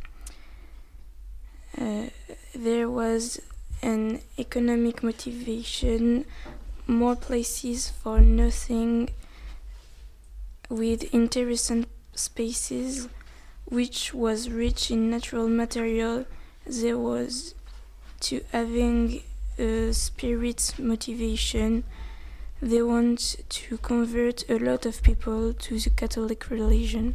Uh, 1.78 2.06
there 2.54 2.88
was 2.88 3.40
an 3.82 4.20
economic 4.38 5.02
motivation, 5.02 6.24
more 6.86 7.16
places 7.16 7.90
for 7.90 8.20
nothing, 8.20 9.10
with 10.68 11.14
interesting 11.14 11.86
spaces, 12.14 13.08
which 13.66 14.14
was 14.14 14.50
rich 14.50 14.90
in 14.90 15.10
natural 15.10 15.48
material. 15.48 16.24
There 16.66 16.98
was 16.98 17.54
to 18.20 18.42
having 18.52 19.22
a 19.58 19.92
spirit 19.92 20.74
motivation. 20.78 21.84
They 22.60 22.82
want 22.82 23.36
to 23.48 23.78
convert 23.78 24.48
a 24.50 24.58
lot 24.58 24.86
of 24.86 25.02
people 25.02 25.52
to 25.52 25.78
the 25.78 25.90
Catholic 25.90 26.50
religion. 26.50 27.14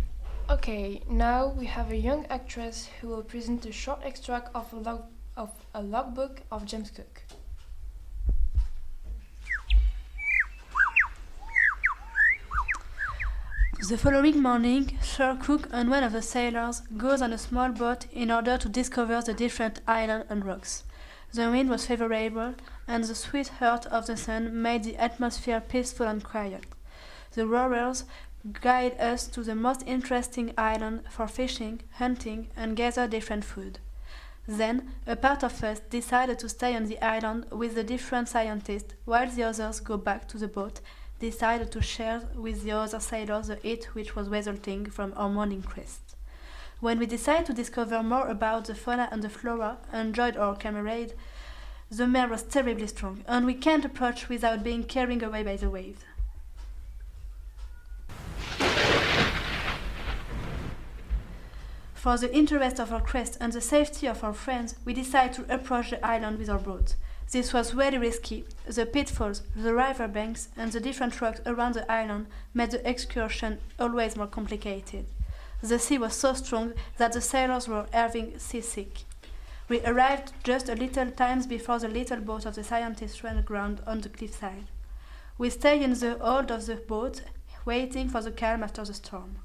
Okay, 0.49 1.01
now 1.09 1.47
we 1.47 1.65
have 1.65 1.91
a 1.91 1.95
young 1.95 2.25
actress 2.27 2.89
who 2.99 3.07
will 3.07 3.23
present 3.23 3.65
a 3.65 3.71
short 3.71 4.01
extract 4.03 4.49
of 4.53 4.71
a, 4.73 4.75
log 4.75 5.03
of 5.37 5.49
a 5.73 5.81
logbook 5.81 6.41
of 6.51 6.65
James 6.65 6.91
Cook. 6.91 7.23
The 13.89 13.97
following 13.97 14.41
morning, 14.41 14.99
Sir 15.01 15.37
Cook 15.41 15.67
and 15.71 15.89
one 15.89 16.03
of 16.03 16.11
the 16.11 16.21
sailors 16.21 16.81
goes 16.97 17.21
on 17.21 17.33
a 17.33 17.37
small 17.37 17.69
boat 17.69 18.05
in 18.13 18.29
order 18.29 18.57
to 18.57 18.69
discover 18.69 19.21
the 19.21 19.33
different 19.33 19.81
islands 19.87 20.27
and 20.29 20.45
rocks. 20.45 20.83
The 21.33 21.49
wind 21.49 21.69
was 21.69 21.85
favorable, 21.85 22.55
and 22.87 23.05
the 23.05 23.15
sweet 23.15 23.47
heat 23.59 23.85
of 23.85 24.05
the 24.05 24.17
sun 24.17 24.61
made 24.61 24.83
the 24.83 24.97
atmosphere 24.97 25.61
peaceful 25.61 26.05
and 26.05 26.21
quiet. 26.21 26.65
The 27.31 27.47
rowers 27.47 28.03
guide 28.59 28.99
us 28.99 29.27
to 29.27 29.41
the 29.41 29.55
most 29.55 29.83
interesting 29.87 30.53
island 30.57 31.03
for 31.09 31.27
fishing, 31.27 31.81
hunting, 31.93 32.49
and 32.57 32.75
gather 32.75 33.07
different 33.07 33.45
food. 33.45 33.79
Then, 34.45 34.91
a 35.07 35.15
part 35.15 35.43
of 35.43 35.63
us 35.63 35.79
decided 35.79 36.39
to 36.39 36.49
stay 36.49 36.75
on 36.75 36.87
the 36.87 37.01
island 37.01 37.45
with 37.49 37.75
the 37.75 37.83
different 37.83 38.27
scientists, 38.27 38.95
while 39.05 39.29
the 39.29 39.43
others 39.43 39.79
go 39.79 39.95
back 39.95 40.27
to 40.29 40.37
the 40.37 40.49
boat, 40.49 40.81
decided 41.19 41.71
to 41.71 41.81
share 41.81 42.23
with 42.35 42.63
the 42.63 42.71
other 42.71 42.99
sailors 42.99 43.47
the 43.47 43.55
heat 43.55 43.85
which 43.95 44.15
was 44.15 44.27
resulting 44.27 44.85
from 44.87 45.13
our 45.15 45.29
morning 45.29 45.61
quest. 45.61 46.10
When 46.81 46.97
we 46.97 47.05
decided 47.05 47.45
to 47.45 47.53
discover 47.53 48.01
more 48.01 48.27
about 48.27 48.65
the 48.65 48.73
fauna 48.73 49.07
and 49.11 49.21
the 49.21 49.29
flora 49.29 49.77
and 49.93 50.15
joined 50.15 50.35
our 50.35 50.55
camarade, 50.55 51.13
the 51.91 52.07
mare 52.07 52.27
was 52.27 52.41
terribly 52.41 52.87
strong, 52.87 53.23
and 53.27 53.45
we 53.45 53.53
can't 53.53 53.85
approach 53.85 54.27
without 54.27 54.63
being 54.63 54.83
carried 54.85 55.21
away 55.21 55.43
by 55.43 55.57
the 55.57 55.69
waves. 55.69 56.01
For 61.93 62.17
the 62.17 62.35
interest 62.35 62.79
of 62.79 62.91
our 62.91 63.01
quest 63.01 63.37
and 63.39 63.53
the 63.53 63.61
safety 63.61 64.07
of 64.07 64.23
our 64.23 64.33
friends, 64.33 64.73
we 64.83 64.95
decided 64.95 65.33
to 65.33 65.53
approach 65.53 65.91
the 65.91 66.03
island 66.03 66.39
with 66.39 66.49
our 66.49 66.57
boat. 66.57 66.95
This 67.29 67.53
was 67.53 67.69
very 67.69 67.99
risky. 67.99 68.43
The 68.65 68.87
pitfalls, 68.87 69.43
the 69.55 69.75
river 69.75 70.07
banks, 70.07 70.49
and 70.57 70.71
the 70.71 70.79
different 70.79 71.21
rocks 71.21 71.41
around 71.45 71.75
the 71.75 71.89
island 71.91 72.25
made 72.55 72.71
the 72.71 72.89
excursion 72.89 73.59
always 73.79 74.17
more 74.17 74.25
complicated. 74.25 75.05
The 75.61 75.77
sea 75.77 75.99
was 75.99 76.15
so 76.15 76.33
strong 76.33 76.73
that 76.97 77.13
the 77.13 77.21
sailors 77.21 77.67
were 77.67 77.85
having 77.93 78.39
seasick. 78.39 79.03
We 79.69 79.79
arrived 79.85 80.33
just 80.43 80.67
a 80.69 80.75
little 80.75 81.11
times 81.11 81.45
before 81.45 81.77
the 81.77 81.87
little 81.87 82.19
boat 82.19 82.45
of 82.45 82.55
the 82.55 82.63
scientists 82.63 83.23
ran 83.23 83.37
aground 83.37 83.81
on 83.85 84.01
the 84.01 84.09
cliffside. 84.09 84.65
We 85.37 85.49
stayed 85.51 85.83
in 85.83 85.93
the 85.93 86.17
hold 86.19 86.51
of 86.51 86.65
the 86.65 86.75
boat, 86.75 87.21
waiting 87.63 88.09
for 88.09 88.21
the 88.21 88.31
calm 88.31 88.63
after 88.63 88.83
the 88.83 88.93
storm. 88.93 89.37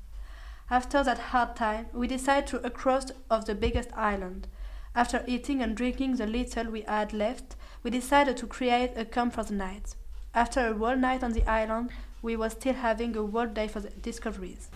After 0.70 1.04
that 1.04 1.18
hard 1.18 1.54
time, 1.54 1.86
we 1.92 2.08
decided 2.08 2.46
to 2.48 2.70
cross 2.70 3.12
of 3.30 3.44
the 3.44 3.54
biggest 3.54 3.90
island. 3.92 4.48
After 4.94 5.22
eating 5.26 5.62
and 5.62 5.76
drinking 5.76 6.16
the 6.16 6.26
little 6.26 6.70
we 6.70 6.80
had 6.80 7.12
left, 7.12 7.56
we 7.82 7.90
decided 7.90 8.38
to 8.38 8.46
create 8.46 8.92
a 8.96 9.04
camp 9.04 9.34
for 9.34 9.44
the 9.44 9.54
night. 9.54 9.94
After 10.34 10.60
a 10.66 10.74
whole 10.74 10.96
night 10.96 11.22
on 11.22 11.32
the 11.32 11.48
island, 11.48 11.90
we 12.22 12.36
were 12.36 12.50
still 12.50 12.74
having 12.74 13.16
a 13.16 13.26
whole 13.26 13.46
day 13.46 13.68
for 13.68 13.80
the 13.80 13.90
discoveries. 13.90 14.70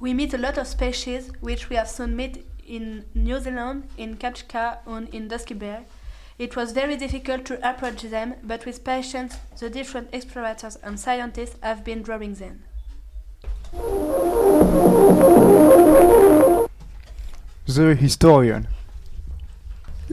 We 0.00 0.14
meet 0.14 0.32
a 0.32 0.38
lot 0.38 0.58
of 0.58 0.68
species 0.68 1.32
which 1.40 1.68
we 1.68 1.74
have 1.74 1.88
soon 1.88 2.14
met 2.14 2.38
in 2.64 3.04
New 3.14 3.40
Zealand, 3.40 3.88
in 3.96 4.16
Kamchatka, 4.16 4.78
and 4.86 5.08
in 5.12 5.26
Dusky 5.26 5.54
Bay. 5.54 5.80
It 6.38 6.54
was 6.54 6.70
very 6.70 6.96
difficult 6.96 7.44
to 7.46 7.68
approach 7.68 8.02
them, 8.02 8.34
but 8.44 8.64
with 8.64 8.84
patience, 8.84 9.38
the 9.58 9.68
different 9.68 10.12
explorators 10.12 10.76
and 10.84 11.00
scientists 11.00 11.56
have 11.64 11.82
been 11.82 12.02
drawing 12.02 12.34
them. 12.34 12.62
The 17.66 17.96
historian. 17.98 18.68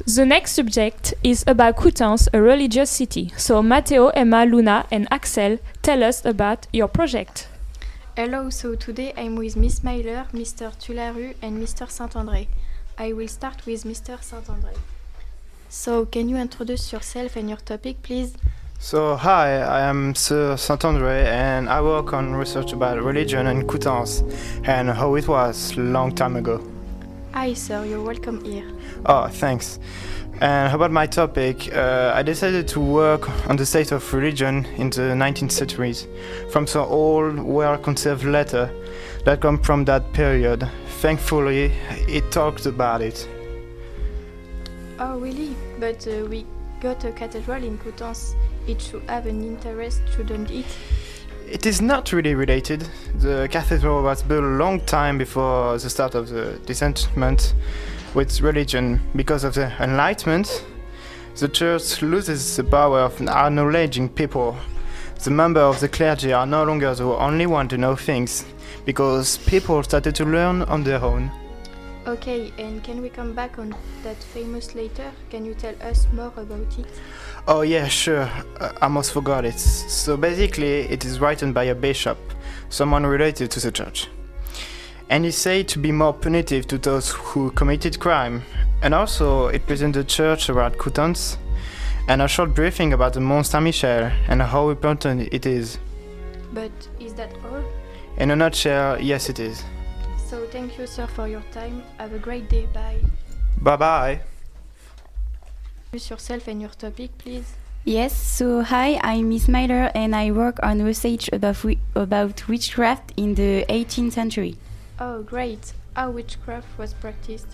The 0.08 0.26
next 0.26 0.54
subject 0.54 1.14
is 1.24 1.44
about 1.46 1.78
Coutances, 1.78 2.28
a 2.34 2.42
religious 2.42 2.90
city. 2.90 3.32
So 3.38 3.62
Matteo, 3.62 4.08
Emma, 4.08 4.46
Luna, 4.46 4.88
and 4.90 5.08
Axel 5.12 5.60
tell 5.84 6.04
us 6.04 6.26
about 6.26 6.66
your 6.74 6.88
project. 6.88 7.50
Hello, 8.18 8.50
so 8.50 8.76
today 8.76 9.12
I'm 9.18 9.36
with 9.36 9.58
Miss 9.58 9.84
Myler, 9.84 10.26
Mr. 10.32 10.72
Tularu, 10.80 11.36
and 11.42 11.62
Mr. 11.62 11.92
Saint-André. 11.92 12.48
I 12.98 13.12
will 13.12 13.28
start 13.28 13.66
with 13.66 13.84
Mr. 13.84 14.24
Saint-André. 14.24 14.78
So, 15.68 16.06
can 16.06 16.30
you 16.30 16.38
introduce 16.38 16.94
yourself 16.94 17.36
and 17.36 17.50
your 17.50 17.58
topic, 17.58 18.02
please? 18.04 18.38
So, 18.80 19.18
hi, 19.18 19.58
I 19.58 19.82
am 19.82 20.16
Sir 20.16 20.56
Saint-André 20.56 21.26
and 21.26 21.68
I 21.68 21.82
work 21.82 22.14
on 22.14 22.36
research 22.36 22.72
about 22.72 23.04
religion 23.04 23.48
and 23.48 23.68
Coutances 23.68 24.24
and 24.66 24.92
how 24.92 25.16
it 25.16 25.28
was 25.28 25.76
long 25.76 26.16
time 26.16 26.38
ago. 26.38 26.75
Hi, 27.36 27.52
sir, 27.54 27.84
you're 27.84 28.02
welcome 28.02 28.42
here. 28.46 28.66
Oh, 29.06 29.28
thanks. 29.28 29.78
And 30.40 30.70
how 30.70 30.78
about 30.78 30.92
my 30.92 31.06
topic, 31.06 31.70
uh, 31.76 32.14
I 32.16 32.24
decided 32.24 32.66
to 32.70 32.80
work 32.80 33.30
on 33.50 33.58
the 33.58 33.66
state 33.66 33.92
of 33.92 34.14
religion 34.14 34.66
in 34.78 34.90
the 34.90 35.14
19th 35.18 35.52
centuries, 35.52 36.08
from 36.50 36.66
some 36.66 36.88
old, 36.88 37.38
well-conserved 37.38 38.24
letter 38.24 38.74
that 39.26 39.42
come 39.42 39.62
from 39.62 39.84
that 39.84 40.14
period. 40.14 40.66
Thankfully, 41.02 41.74
it 42.08 42.32
talked 42.32 42.68
about 42.68 43.02
it. 43.02 43.28
Oh, 44.98 45.20
really? 45.20 45.58
But 45.78 46.08
uh, 46.08 46.26
we 46.28 46.46
got 46.80 47.04
a 47.04 47.12
cathedral 47.12 47.62
in 47.62 47.78
Coutances. 47.80 48.34
It 48.66 48.80
should 48.80 49.04
have 49.10 49.26
an 49.26 49.44
interest, 49.44 50.00
shouldn't 50.16 50.52
it? 50.52 50.66
It 51.48 51.68
is 51.68 51.80
not 51.80 52.12
really 52.12 52.34
related. 52.34 52.88
The 53.20 53.48
cathedral 53.52 54.02
was 54.02 54.24
built 54.24 54.44
a 54.44 54.48
long 54.48 54.80
time 54.82 55.20
before 55.20 55.78
the 55.78 55.90
start 55.92 56.16
of 56.16 56.30
the 56.30 56.60
disenchantment 56.66 57.54
with 58.16 58.42
religion. 58.42 59.00
Because 59.16 59.44
of 59.44 59.54
the 59.54 59.72
Enlightenment, 59.80 60.66
the 61.38 61.48
church 61.48 62.02
loses 62.02 62.56
the 62.56 62.64
power 62.64 63.02
of 63.02 63.22
acknowledging 63.22 64.10
people. 64.10 64.58
The 65.24 65.30
members 65.30 65.76
of 65.76 65.80
the 65.82 65.88
clergy 65.88 66.34
are 66.34 66.48
no 66.48 66.64
longer 66.64 66.96
the 66.96 67.04
only 67.04 67.46
one 67.46 67.68
to 67.68 67.78
know 67.78 67.96
things, 67.96 68.44
because 68.84 69.38
people 69.38 69.84
started 69.84 70.16
to 70.16 70.26
learn 70.26 70.64
on 70.64 70.84
their 70.84 71.02
own. 71.04 71.32
Okay, 72.08 72.54
and 72.60 72.84
can 72.84 73.02
we 73.02 73.10
come 73.10 73.34
back 73.34 73.58
on 73.58 73.76
that 74.04 74.18
famous 74.18 74.76
letter? 74.76 75.12
Can 75.32 75.44
you 75.44 75.56
tell 75.56 75.74
us 75.82 76.08
more 76.14 76.32
about 76.38 76.78
it? 76.78 76.86
Oh 77.48 77.62
yeah, 77.62 77.88
sure. 77.88 78.30
I 78.60 78.74
almost 78.82 79.12
forgot 79.12 79.46
it. 79.46 79.60
So 79.60 80.18
basically, 80.18 80.82
it 80.82 81.06
is 81.06 81.20
written 81.20 81.54
by 81.54 81.66
a 81.66 81.76
bishop, 81.76 82.18
someone 82.70 83.06
related 83.06 83.52
to 83.52 83.60
the 83.60 83.72
church. 83.72 84.08
And 85.10 85.26
is 85.26 85.38
said 85.38 85.68
to 85.70 85.80
be 85.80 85.92
more 85.92 86.14
punitive 86.14 86.68
to 86.68 86.80
those 86.80 87.12
who 87.12 87.52
committed 87.52 88.00
crime. 88.00 88.42
And 88.82 88.96
also, 88.96 89.48
it 89.48 89.68
presents 89.68 89.96
the 89.96 90.04
church 90.04 90.50
around 90.50 90.76
Coutances, 90.80 91.38
and 92.08 92.22
a 92.22 92.28
short 92.28 92.56
briefing 92.56 92.94
about 92.94 93.14
the 93.14 93.20
Mont 93.20 93.46
Saint 93.46 93.64
Michel 93.64 94.12
and 94.28 94.42
how 94.42 94.70
important 94.70 95.32
it 95.32 95.46
is. 95.46 95.78
But 96.52 96.72
is 97.00 97.14
that 97.14 97.32
all? 97.44 97.64
In 98.18 98.32
a 98.32 98.36
nutshell, 98.36 99.00
yes, 99.00 99.30
it 99.30 99.40
is. 99.40 99.64
So 100.28 100.48
thank 100.48 100.80
you, 100.80 100.88
sir, 100.88 101.06
for 101.06 101.28
your 101.28 101.44
time. 101.52 101.84
Have 101.98 102.14
a 102.14 102.20
great 102.20 102.50
day. 102.50 102.68
Bye. 102.74 103.02
Bye 103.62 103.76
bye. 103.76 104.35
Introduce 105.96 106.10
yourself 106.10 106.48
and 106.50 106.60
your 106.60 106.72
topic, 106.72 107.18
please. 107.18 107.54
Yes, 107.86 108.14
so 108.14 108.64
hi, 108.64 109.00
I'm 109.02 109.30
Miss 109.30 109.48
Myler 109.48 109.92
and 109.96 110.14
I 110.14 110.30
work 110.32 110.60
on 110.62 110.84
research 110.84 111.30
about, 111.32 111.56
wi- 111.64 111.80
about 111.96 112.50
witchcraft 112.50 113.14
in 113.16 113.36
the 113.36 113.64
18th 113.70 114.12
century. 114.12 114.58
Oh, 115.00 115.24
great. 115.24 115.72
How 115.96 116.12
witchcraft 116.12 116.78
was 116.78 116.94
practiced? 116.94 117.48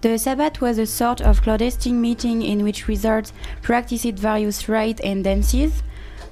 The 0.00 0.18
Sabbath 0.18 0.62
was 0.62 0.78
a 0.78 0.86
sort 0.86 1.20
of 1.20 1.42
clandestine 1.42 2.00
meeting 2.00 2.40
in 2.40 2.64
which 2.64 2.88
wizards 2.88 3.34
practiced 3.60 4.18
various 4.18 4.66
rites 4.66 5.02
and 5.04 5.22
dances. 5.22 5.82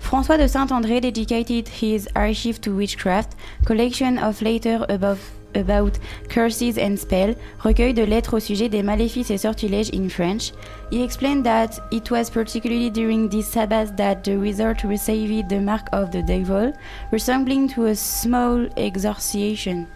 François 0.01 0.39
de 0.39 0.49
Saint-André 0.49 1.03
dedicated 1.03 1.69
his 1.69 2.09
archive 2.17 2.63
to 2.63 2.75
witchcraft, 2.75 3.35
collection 3.67 4.19
of 4.19 4.41
letters 4.41 4.87
about, 4.89 5.19
about 5.55 5.99
curses 6.29 6.79
and 6.79 6.97
spells, 6.99 7.37
recueil 7.63 7.95
de 7.95 8.05
lettres 8.05 8.35
au 8.35 8.41
sujet 8.41 8.69
des 8.69 8.83
maléfices 8.83 9.31
et 9.31 9.39
sortilèges 9.39 9.91
in 9.93 10.09
French. 10.09 10.53
He 10.91 11.03
explained 11.03 11.45
that 11.45 11.81
it 11.91 12.11
was 12.11 12.31
particularly 12.31 12.91
during 12.91 13.29
this 13.29 13.49
Sabbath 13.49 13.97
that 13.97 14.25
the 14.25 14.37
wizard 14.37 14.85
received 14.85 15.49
the 15.49 15.61
mark 15.61 15.89
of 15.93 16.11
the 16.11 16.23
devil, 16.23 16.73
resembling 17.11 17.69
to 17.71 17.87
a 17.87 17.95
small 17.95 18.67
exorcisation. 18.77 19.87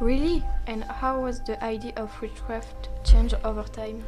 Really? 0.00 0.42
And 0.66 0.84
how 0.84 1.20
was 1.20 1.40
the 1.40 1.62
idea 1.62 1.92
of 1.96 2.10
witchcraft 2.22 2.88
changed 3.04 3.34
over 3.44 3.64
time? 3.64 4.02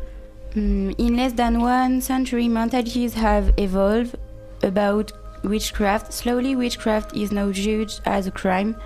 Mm, 0.55 0.95
in 0.99 1.17
less 1.17 1.33
than 1.33 1.61
one 1.61 2.01
century, 2.01 2.49
mentalities 2.49 3.15
have 3.15 3.53
evolved 3.59 4.17
about 4.63 5.13
witchcraft. 5.45 6.13
Slowly, 6.13 6.57
witchcraft 6.57 7.17
is 7.17 7.33
now 7.33 7.51
judged 7.53 8.01
as 8.05 8.27
a 8.27 8.31
crime. 8.31 8.77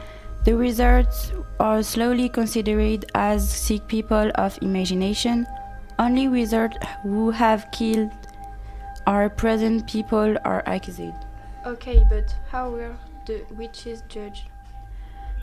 The 0.46 0.56
wizards 0.56 1.32
are 1.58 1.82
slowly 1.82 2.28
considered 2.28 3.04
as 3.16 3.50
sick 3.50 3.88
people 3.88 4.30
of 4.36 4.56
imagination. 4.62 5.44
Only 5.98 6.28
wizards 6.28 6.76
who 7.02 7.30
have 7.32 7.68
killed 7.72 8.12
our 9.08 9.28
present 9.28 9.88
people 9.88 10.36
are 10.44 10.62
accused. 10.64 11.18
Okay, 11.66 12.00
but 12.08 12.32
how 12.48 12.70
were 12.70 12.94
the 13.26 13.42
witches 13.56 14.04
judged? 14.08 14.44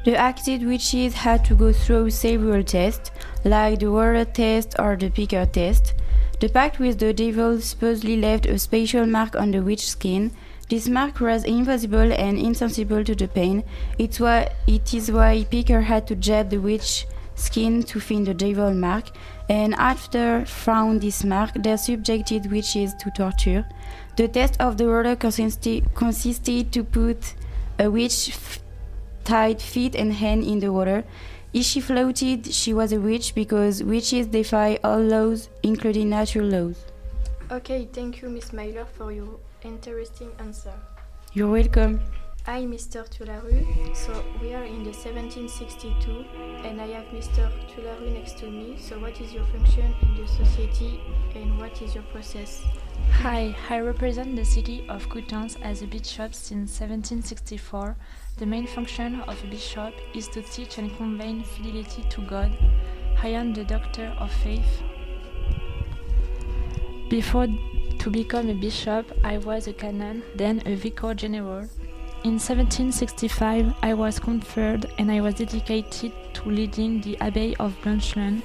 The 0.05 0.13
accused 0.13 0.65
witches 0.65 1.13
had 1.15 1.43
to 1.45 1.55
go 1.55 1.73
through 1.73 2.11
several 2.11 2.63
tests, 2.63 3.11
like 3.43 3.79
the 3.79 3.91
water 3.91 4.23
test 4.23 4.75
or 4.79 4.95
the 4.95 5.09
picker 5.09 5.45
test. 5.45 5.95
The 6.39 6.47
pact 6.47 6.79
with 6.79 6.99
the 6.99 7.13
devil 7.13 7.59
supposedly 7.59 8.15
left 8.15 8.45
a 8.45 8.57
special 8.57 9.05
mark 9.05 9.35
on 9.35 9.51
the 9.51 9.59
witch's 9.59 9.89
skin. 9.89 10.31
This 10.69 10.88
mark 10.88 11.19
was 11.19 11.43
invisible 11.43 12.13
and 12.13 12.39
insensible 12.39 13.04
to 13.04 13.15
the 13.15 13.28
pain. 13.28 13.63
It's 13.97 14.19
why, 14.19 14.49
it 14.65 14.93
is 14.93 15.12
why 15.12 15.45
Picker 15.49 15.82
had 15.82 16.08
to 16.08 16.15
jab 16.15 16.49
the 16.49 16.58
witch's 16.58 17.06
skin 17.36 17.84
to 17.84 17.99
find 17.99 18.26
the 18.26 18.34
devil 18.34 18.73
mark, 18.73 19.10
and 19.49 19.73
after 19.76 20.45
found 20.45 21.02
this 21.02 21.23
mark, 21.23 21.52
they 21.56 21.76
subjected 21.78 22.52
witches 22.52 22.93
to 22.95 23.12
torture. 23.12 23.65
The 24.17 24.28
test 24.28 24.60
of 24.60 24.78
the 24.78 24.88
water 24.88 25.15
consisted, 25.15 25.93
consisted 25.95 26.71
to 26.71 26.84
put 26.84 27.34
a 27.80 27.89
witch 27.89 28.30
f- 28.30 28.60
tied 29.23 29.62
feet 29.62 29.95
and 29.95 30.13
hand 30.13 30.43
in 30.43 30.60
the 30.60 30.71
water. 30.71 31.04
If 31.54 31.65
she 31.65 31.82
floated, 31.82 32.52
she 32.54 32.73
was 32.73 32.93
a 32.93 32.99
witch 32.99 33.36
because 33.36 33.84
witches 33.84 34.28
defy 34.28 34.80
all 34.84 34.99
laws, 34.99 35.49
including 35.62 36.10
natural 36.10 36.47
laws. 36.47 36.86
Okay, 37.52 37.88
thank 37.91 38.21
you, 38.21 38.30
Miss 38.30 38.54
Myler, 38.54 38.86
for 38.86 39.12
your 39.12 39.39
interesting 39.65 40.32
answer. 40.39 40.73
You're 41.34 41.49
welcome. 41.52 42.02
I'm 42.45 42.71
Mr. 42.71 43.08
Talaru. 43.08 43.95
So 43.95 44.23
we 44.41 44.54
are 44.54 44.65
in 44.65 44.84
the 44.84 44.91
1762 44.91 46.26
and 46.67 46.82
I 46.82 46.88
have 46.88 47.06
Mr. 47.06 47.49
Talaru 47.71 48.13
next 48.13 48.38
to 48.39 48.52
me. 48.52 48.78
So 48.78 48.99
what 48.99 49.19
is 49.21 49.34
your 49.34 49.45
function 49.45 49.95
in 50.02 50.15
the 50.15 50.28
society 50.28 50.99
and 51.36 51.58
what 51.58 51.82
is 51.82 51.95
your 51.95 52.04
process? 52.12 52.63
Hi, 53.12 53.56
I 53.69 53.80
represent 53.80 54.36
the 54.36 54.43
city 54.43 54.86
of 54.89 55.08
Coutances 55.08 55.58
as 55.62 55.82
a 55.82 55.88
bishop 55.88 56.34
since 56.36 56.80
1764. 56.80 57.95
The 58.38 58.45
main 58.45 58.67
function 58.67 59.21
of 59.21 59.41
a 59.41 59.47
bishop 59.47 59.93
is 60.13 60.28
to 60.30 60.41
teach 60.41 60.78
and 60.78 60.95
convey 60.97 61.41
fidelity 61.43 62.04
to 62.10 62.21
God. 62.21 62.52
I 63.21 63.30
am 63.30 63.54
the 63.54 63.63
doctor 63.63 64.13
of 64.19 64.32
faith. 64.32 64.84
Before 67.10 67.47
to 68.03 68.09
become 68.09 68.49
a 68.49 68.53
bishop, 68.53 69.17
I 69.23 69.37
was 69.37 69.67
a 69.67 69.71
canon, 69.71 70.23
then 70.35 70.61
a 70.65 70.75
vicar 70.75 71.13
general. 71.13 71.69
In 72.25 72.33
1765, 72.33 73.73
I 73.81 73.93
was 73.93 74.19
conferred 74.19 74.91
and 74.97 75.09
I 75.09 75.21
was 75.21 75.35
dedicated 75.35 76.11
to 76.33 76.49
leading 76.49 76.99
the 76.99 77.17
Abbey 77.21 77.55
of 77.61 77.73
Blanchelande. 77.81 78.41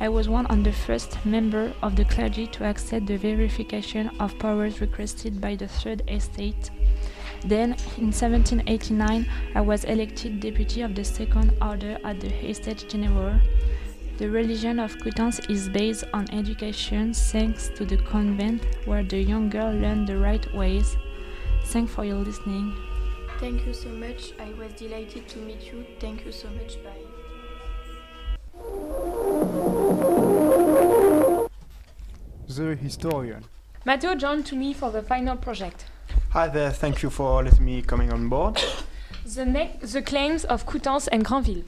I 0.00 0.08
was 0.08 0.30
one 0.30 0.46
of 0.46 0.64
the 0.64 0.72
first 0.72 1.22
members 1.26 1.74
of 1.82 1.94
the 1.94 2.06
clergy 2.06 2.46
to 2.46 2.64
accept 2.64 3.04
the 3.04 3.18
verification 3.18 4.08
of 4.18 4.38
powers 4.38 4.80
requested 4.80 5.42
by 5.42 5.56
the 5.56 5.68
Third 5.68 6.02
Estate. 6.08 6.70
Then, 7.44 7.76
in 7.98 8.12
1789, 8.16 9.26
I 9.54 9.60
was 9.60 9.84
elected 9.84 10.40
deputy 10.40 10.80
of 10.80 10.94
the 10.94 11.04
Second 11.04 11.52
Order 11.60 11.98
at 12.02 12.18
the 12.20 12.32
Estates 12.48 12.84
General. 12.84 13.40
The 14.18 14.30
religion 14.30 14.80
of 14.80 14.96
Coutances 14.96 15.50
is 15.50 15.68
based 15.68 16.04
on 16.14 16.26
education 16.32 17.12
thanks 17.12 17.68
to 17.76 17.84
the 17.84 17.98
convent 17.98 18.64
where 18.86 19.02
the 19.02 19.20
young 19.20 19.50
girl 19.50 19.70
learned 19.70 20.08
the 20.08 20.16
right 20.16 20.54
ways. 20.54 20.96
Thanks 21.64 21.92
for 21.92 22.02
your 22.02 22.16
listening. 22.16 22.74
Thank 23.38 23.66
you 23.66 23.74
so 23.74 23.90
much. 23.90 24.32
I 24.40 24.54
was 24.54 24.72
delighted 24.72 25.28
to 25.28 25.38
meet 25.38 25.70
you. 25.70 25.84
Thank 26.00 26.24
you 26.24 26.32
so 26.32 26.48
much. 26.48 26.82
Bye. 26.82 27.02
The 32.48 32.74
historian. 32.74 33.44
Matteo 33.84 34.14
joined 34.14 34.46
to 34.46 34.56
me 34.56 34.72
for 34.72 34.90
the 34.90 35.02
final 35.02 35.36
project. 35.36 35.84
Hi 36.30 36.48
there, 36.48 36.70
thank 36.70 37.02
you 37.02 37.10
for 37.10 37.42
letting 37.42 37.66
me 37.66 37.82
coming 37.82 38.10
on 38.10 38.30
board. 38.30 38.62
The, 39.26 39.44
ne- 39.44 39.78
the 39.82 40.00
claims 40.00 40.44
of 40.44 40.64
Coutances 40.64 41.08
and 41.12 41.22
Granville. 41.22 41.64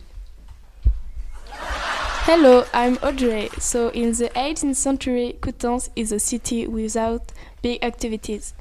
Hello, 2.30 2.66
I'm 2.74 2.98
Audrey. 3.02 3.48
So, 3.58 3.88
in 3.88 4.12
the 4.12 4.28
18th 4.36 4.76
century, 4.76 5.38
Coutances 5.40 5.88
is 5.96 6.12
a 6.12 6.18
city 6.18 6.66
without 6.66 7.32
big 7.62 7.82
activities. 7.82 8.52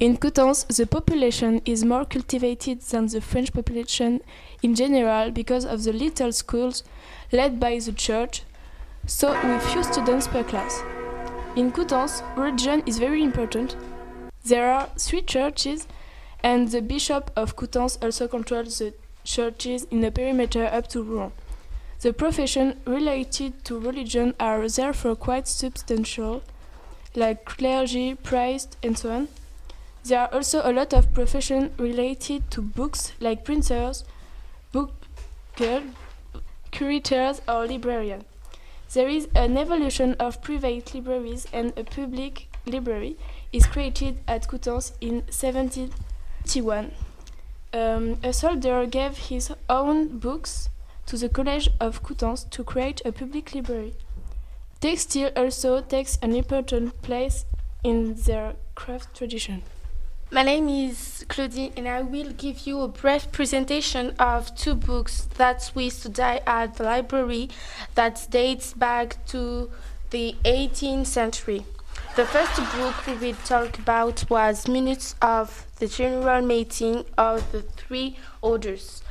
In 0.00 0.16
Coutances, 0.16 0.66
the 0.76 0.88
population 0.88 1.62
is 1.64 1.84
more 1.84 2.04
cultivated 2.04 2.80
than 2.80 3.06
the 3.06 3.20
French 3.20 3.52
population 3.52 4.22
in 4.60 4.74
general 4.74 5.30
because 5.30 5.64
of 5.64 5.84
the 5.84 5.92
little 5.92 6.32
schools 6.32 6.82
led 7.30 7.60
by 7.60 7.78
the 7.78 7.92
church, 7.92 8.42
so 9.06 9.30
with 9.46 9.62
few 9.70 9.84
students 9.84 10.26
per 10.26 10.42
class. 10.42 10.82
In 11.54 11.70
Coutances, 11.70 12.24
religion 12.36 12.82
is 12.86 12.98
very 12.98 13.22
important. 13.22 13.76
There 14.44 14.68
are 14.68 14.88
three 14.98 15.22
churches, 15.22 15.86
and 16.42 16.72
the 16.72 16.82
Bishop 16.82 17.30
of 17.36 17.54
Coutances 17.54 18.02
also 18.02 18.26
controls 18.26 18.80
the 18.80 18.94
churches 19.22 19.84
in 19.92 20.02
a 20.02 20.10
perimeter 20.10 20.64
up 20.64 20.88
to 20.88 21.04
Rouen. 21.04 21.30
The 22.02 22.12
professions 22.12 22.74
related 22.84 23.64
to 23.66 23.78
religion 23.78 24.34
are 24.40 24.68
therefore 24.68 25.14
quite 25.14 25.46
substantial, 25.46 26.42
like 27.14 27.44
clergy, 27.44 28.16
priest, 28.16 28.76
and 28.82 28.98
so 28.98 29.12
on. 29.12 29.28
There 30.02 30.18
are 30.18 30.34
also 30.34 30.62
a 30.64 30.72
lot 30.72 30.92
of 30.92 31.14
professions 31.14 31.70
related 31.78 32.50
to 32.50 32.60
books, 32.60 33.12
like 33.20 33.44
printers, 33.44 34.02
bookers, 34.74 35.92
curators, 36.72 37.40
or 37.46 37.68
librarians. 37.68 38.24
There 38.92 39.08
is 39.08 39.28
an 39.36 39.56
evolution 39.56 40.14
of 40.14 40.42
private 40.42 40.92
libraries, 40.96 41.46
and 41.52 41.72
a 41.78 41.84
public 41.84 42.48
library 42.66 43.16
is 43.52 43.64
created 43.64 44.18
at 44.26 44.48
Coutances 44.48 44.90
in 45.00 45.22
1791. 45.30 46.90
Um, 47.72 48.18
a 48.24 48.32
soldier 48.32 48.86
gave 48.86 49.16
his 49.16 49.52
own 49.70 50.18
books 50.18 50.68
to 51.06 51.16
the 51.16 51.28
College 51.28 51.68
of 51.80 52.02
Coutances 52.02 52.48
to 52.50 52.64
create 52.64 53.02
a 53.04 53.12
public 53.12 53.54
library. 53.54 53.94
Textile 54.80 55.30
also 55.36 55.80
takes 55.80 56.18
an 56.22 56.34
important 56.34 57.00
place 57.02 57.44
in 57.84 58.14
their 58.14 58.54
craft 58.74 59.16
tradition. 59.16 59.62
My 60.30 60.42
name 60.42 60.68
is 60.68 61.26
Claudine, 61.28 61.72
and 61.76 61.86
I 61.86 62.00
will 62.00 62.32
give 62.32 62.66
you 62.66 62.80
a 62.80 62.88
brief 62.88 63.30
presentation 63.32 64.14
of 64.18 64.56
two 64.56 64.74
books 64.74 65.28
that 65.36 65.70
we 65.74 65.90
study 65.90 66.40
at 66.46 66.76
the 66.76 66.84
library 66.84 67.50
that 67.96 68.26
dates 68.30 68.72
back 68.72 69.24
to 69.26 69.70
the 70.10 70.34
18th 70.44 71.06
century. 71.06 71.66
The 72.16 72.24
first 72.24 72.56
book 72.74 73.06
we 73.06 73.14
will 73.14 73.36
talk 73.44 73.78
about 73.78 74.28
was 74.30 74.68
Minutes 74.68 75.14
of 75.20 75.66
the 75.78 75.86
General 75.86 76.40
Meeting 76.40 77.04
of 77.18 77.52
the 77.52 77.62
Three 77.62 78.16
Orders, 78.40 79.01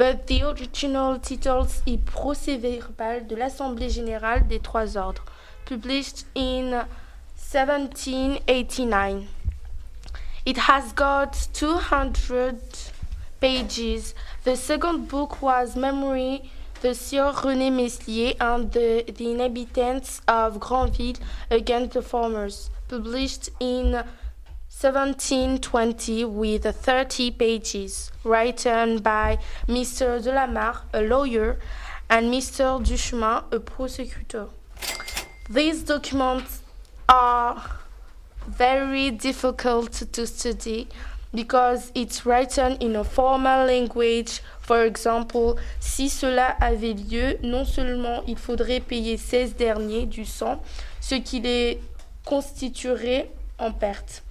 but 0.00 0.26
the 0.28 0.42
original 0.42 1.18
title 1.18 1.66
is 1.84 1.98
Procès 1.98 2.56
verbal 2.56 3.26
de 3.26 3.36
l'Assemblée 3.36 3.90
générale 3.90 4.48
des 4.48 4.58
Trois 4.58 4.96
Ordres, 4.96 5.22
published 5.66 6.24
in 6.34 6.86
1789. 7.36 9.26
It 10.46 10.56
has 10.56 10.94
got 10.94 11.48
200 11.52 12.56
pages. 13.42 14.14
The 14.44 14.56
second 14.56 15.06
book 15.06 15.42
was 15.42 15.76
Memory, 15.76 16.50
the 16.80 16.94
Sieur 16.94 17.34
René 17.34 17.70
Meslier 17.70 18.32
and 18.40 18.72
the, 18.72 19.04
the 19.06 19.32
inhabitants 19.32 20.22
of 20.26 20.58
Granville 20.58 21.16
against 21.50 21.92
the 21.92 22.00
farmers, 22.00 22.70
published 22.88 23.50
in 23.60 24.02
1720 24.82 26.24
with 26.24 26.64
30 26.64 27.32
pages, 27.32 28.10
written 28.24 28.98
by 29.00 29.36
Mr. 29.68 30.22
Delamarre, 30.22 30.84
a 30.94 31.02
lawyer, 31.02 31.58
and 32.08 32.32
Mr. 32.32 32.82
Duchemin, 32.82 33.44
a 33.52 33.60
prosecutor. 33.60 34.46
These 35.50 35.82
documents 35.82 36.62
are 37.10 37.62
very 38.48 39.10
difficult 39.10 39.92
to 40.12 40.26
study 40.26 40.88
because 41.34 41.92
it's 41.94 42.24
written 42.24 42.78
in 42.80 42.96
a 42.96 43.04
formal 43.04 43.66
language. 43.66 44.40
For 44.60 44.86
example, 44.86 45.58
si 45.78 46.08
cela 46.08 46.56
avait 46.58 46.94
lieu, 46.94 47.36
non 47.42 47.66
seulement 47.66 48.22
il 48.26 48.38
faudrait 48.38 48.80
payer 48.80 49.18
16 49.18 49.56
derniers 49.56 50.06
du 50.06 50.24
sang, 50.24 50.62
ce 51.00 51.16
qui 51.16 51.40
les 51.40 51.82
constituerait 52.24 53.30
en 53.58 53.72
perte. 53.72 54.22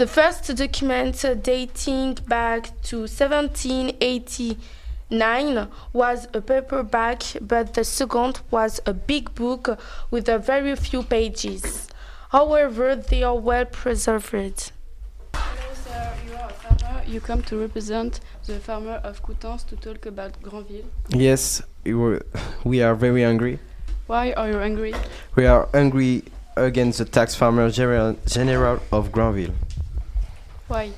The 0.00 0.06
first 0.06 0.56
document 0.56 1.22
uh, 1.26 1.34
dating 1.34 2.14
back 2.26 2.70
to 2.84 3.00
1789 3.00 5.68
was 5.92 6.26
a 6.32 6.40
paperback, 6.40 7.22
but 7.42 7.74
the 7.74 7.84
second 7.84 8.40
was 8.50 8.80
a 8.86 8.94
big 8.94 9.34
book 9.34 9.78
with 10.10 10.30
a 10.30 10.38
very 10.38 10.74
few 10.74 11.02
pages. 11.02 11.86
However, 12.30 12.96
they 12.96 13.22
are 13.22 13.36
well 13.36 13.66
preserved. 13.66 14.72
Hello, 15.34 15.74
sir. 15.84 16.14
You 16.26 16.34
are 16.36 16.48
a 16.48 16.52
farmer. 16.54 17.02
You 17.06 17.20
come 17.20 17.42
to 17.42 17.58
represent 17.58 18.20
the 18.46 18.58
farmer 18.58 19.02
of 19.04 19.22
Coutances 19.22 19.66
to 19.66 19.76
talk 19.76 20.06
about 20.06 20.42
Granville. 20.42 20.86
Yes, 21.10 21.60
we 21.84 21.92
were- 21.92 22.24
we 22.64 22.80
are 22.80 22.94
very 22.94 23.22
angry. 23.22 23.58
Why 24.06 24.32
are 24.32 24.48
you 24.48 24.60
angry? 24.60 24.94
We 25.36 25.44
are 25.44 25.68
angry 25.74 26.22
against 26.56 27.00
the 27.00 27.04
tax 27.04 27.34
farmer 27.34 27.70
general, 27.70 28.16
general 28.24 28.80
of 28.90 29.12
Granville 29.12 29.52
Why? 30.70 30.92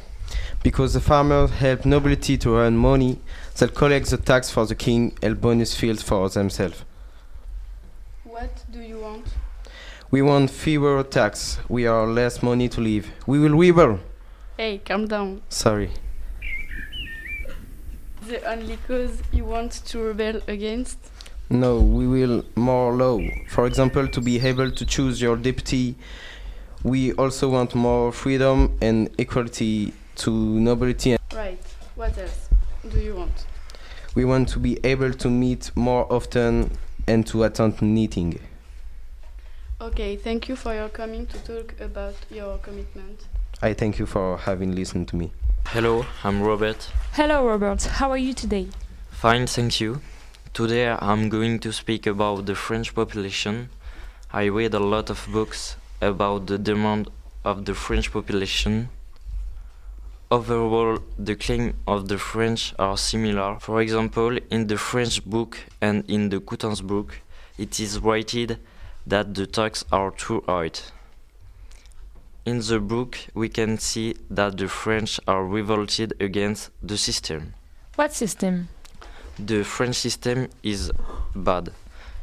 because 0.63 0.93
the 0.95 1.01
farmers 1.01 1.51
help 1.51 1.85
nobility 1.85 2.37
to 2.39 2.57
earn 2.57 2.77
money. 2.77 3.19
They 3.57 3.69
collect 3.69 4.11
the 4.11 4.17
tax 4.17 4.51
for 4.51 4.67
the 4.67 4.75
king 4.75 5.17
and 5.23 5.41
bonus 5.41 5.75
fields 5.75 6.03
for 6.03 6.29
themselves. 6.29 6.85
What 8.25 8.65
do 8.71 8.81
you 8.81 9.01
want? 9.01 9.27
We 10.11 10.23
want 10.23 10.51
fewer 10.51 11.03
tax. 11.03 11.59
We 11.69 11.87
are 11.87 12.07
less 12.07 12.43
money 12.43 12.69
to 12.69 12.81
live. 12.81 13.11
We 13.27 13.39
will 13.41 13.57
rebel. 13.59 13.99
Hey, 14.57 14.79
calm 14.79 15.09
down. 15.09 15.43
Sorry. 15.49 15.91
The 18.29 18.45
only 18.49 18.79
cause 18.87 19.23
you 19.33 19.45
want 19.45 19.73
to 19.87 19.99
rebel 19.99 20.43
against? 20.47 20.99
No, 21.51 21.81
we 21.81 22.07
will 22.07 22.45
more 22.55 22.93
law. 22.93 23.21
For 23.49 23.67
example, 23.67 24.07
to 24.07 24.21
be 24.21 24.39
able 24.41 24.71
to 24.71 24.87
choose 24.87 25.21
your 25.21 25.37
deputy. 25.37 25.97
We 26.85 27.13
also 27.13 27.49
want 27.49 27.77
more 27.77 28.11
freedom 28.11 28.77
and 28.81 29.09
equality 29.17 29.93
to 30.17 30.31
nobility. 30.33 31.17
Right. 31.33 31.61
What 31.95 32.19
else 32.19 32.49
do 32.91 32.99
you 32.99 33.15
want? 33.15 33.47
We 34.17 34.25
want 34.25 34.49
to 34.49 34.59
be 34.59 34.79
able 34.83 35.13
to 35.13 35.31
meet 35.31 35.71
more 35.77 36.13
often 36.13 36.73
and 37.07 37.25
to 37.29 37.45
attend 37.45 37.81
meeting. 37.83 38.41
Okay, 39.81 40.17
thank 40.17 40.49
you 40.49 40.57
for 40.57 40.75
your 40.75 40.89
coming 40.89 41.27
to 41.27 41.39
talk 41.45 41.81
about 41.81 42.17
your 42.31 42.59
commitment. 42.59 43.27
I 43.63 43.75
thank 43.75 44.01
you 44.01 44.07
for 44.07 44.39
having 44.39 44.75
listened 44.75 45.07
to 45.09 45.17
me. 45.17 45.31
Hello, 45.67 46.05
I'm 46.25 46.43
Robert. 46.43 46.91
Hello, 47.13 47.47
Robert. 47.47 47.85
How 47.85 48.11
are 48.11 48.19
you 48.19 48.35
today? 48.35 48.67
Fine, 49.11 49.47
thank 49.47 49.81
you. 49.81 50.01
Today 50.53 50.89
I'm 50.89 51.29
going 51.29 51.61
to 51.61 51.73
speak 51.73 52.09
about 52.09 52.47
the 52.47 52.57
French 52.57 52.93
population. 52.93 53.69
I 54.33 54.47
read 54.47 54.75
a 54.75 54.81
lot 54.81 55.11
of 55.11 55.29
books 55.33 55.77
about 56.03 56.49
the 56.49 56.59
demand 56.59 57.09
of 57.45 57.65
the 57.65 57.75
French 57.75 58.13
population. 58.13 58.89
Overall, 60.31 60.99
the 61.19 61.37
claims 61.37 61.75
of 61.87 62.09
the 62.09 62.19
French 62.19 62.75
are 62.79 62.97
similar. 62.97 63.59
For 63.61 63.81
example, 63.81 64.39
in 64.51 64.67
the 64.67 64.77
French 64.77 65.25
book 65.25 65.59
and 65.81 66.05
in 66.11 66.31
the 66.31 66.41
Coutances 66.41 66.83
book, 66.83 67.21
it 67.57 67.79
is 67.79 68.01
written 68.01 68.59
that 69.07 69.35
the 69.35 69.47
taxes 69.47 69.85
are 69.93 70.11
too 70.11 70.43
high. 70.47 70.71
In 72.45 72.59
the 72.59 72.81
book, 72.81 73.19
we 73.35 73.49
can 73.49 73.79
see 73.79 74.17
that 74.29 74.57
the 74.57 74.69
French 74.69 75.21
are 75.29 75.47
revolted 75.47 76.15
against 76.19 76.71
the 76.83 76.99
system. 76.99 77.55
What 77.95 78.13
system? 78.13 78.69
The 79.39 79.63
French 79.65 79.97
system 79.97 80.49
is 80.63 80.91
bad 81.37 81.73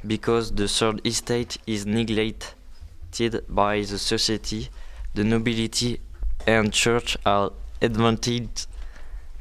because 0.06 0.52
the 0.52 0.68
third 0.68 1.06
estate 1.06 1.58
is 1.65 1.86
neglected 1.86 2.54
by 3.50 3.82
the 3.82 3.98
society, 3.98 4.69
the 5.13 5.24
nobility 5.24 6.00
and 6.45 6.72
church 6.72 7.17
are 7.26 7.52
advantaged 7.82 8.67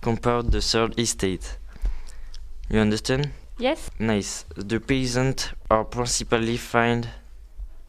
compared 0.00 0.52
the 0.52 0.61
third 0.61 0.98
estate. 0.98 1.59
You 2.70 2.81
understand? 2.81 3.31
Yes. 3.59 3.90
Nice. 3.98 4.44
The 4.57 4.81
peasants 4.81 5.50
are 5.70 5.85
principally 5.85 6.57
find 6.57 7.09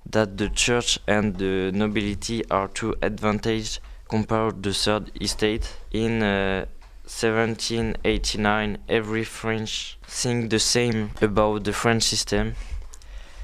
that 0.10 0.38
the 0.38 0.50
church 0.50 1.00
and 1.08 1.38
the 1.38 1.72
nobility 1.72 2.44
are 2.50 2.68
too 2.68 2.96
advantaged 3.02 3.80
compared 4.10 4.64
the 4.64 4.74
third 4.74 5.12
estate. 5.22 5.76
In 5.92 6.24
uh, 6.24 6.66
1789, 7.04 8.78
every 8.88 9.24
French 9.24 9.98
think 10.04 10.50
the 10.50 10.60
same 10.60 11.12
about 11.22 11.64
the 11.64 11.74
French 11.74 12.04
system. 12.04 12.56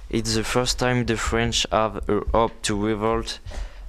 It's 0.10 0.36
the 0.36 0.44
first 0.44 0.80
time 0.80 1.06
the 1.06 1.18
French 1.18 1.65
have 1.72 2.08
a 2.10 2.22
hope 2.32 2.62
to 2.63 2.86
revolt 2.86 3.39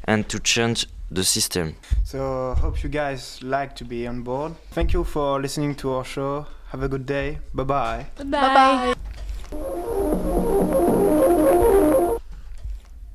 and 0.05 0.29
to 0.29 0.39
change 0.41 0.87
the 1.11 1.25
system. 1.25 1.77
So 2.05 2.55
hope 2.55 2.83
you 2.83 2.89
guys 2.89 3.43
like 3.43 3.77
to 3.77 3.85
be 3.85 4.07
on 4.07 4.23
board. 4.23 4.55
Thank 4.73 4.93
you 4.93 5.05
for 5.05 5.41
listening 5.41 5.75
to 5.77 5.93
our 5.93 6.05
show. 6.05 6.47
Have 6.71 6.83
a 6.83 6.89
good 6.89 7.07
day. 7.07 7.39
Bye 7.55 7.65
bye. 7.65 8.07
Bye. 8.17 8.25
Bye. 8.25 8.95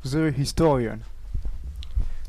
The 0.04 0.32
historian. 0.32 1.04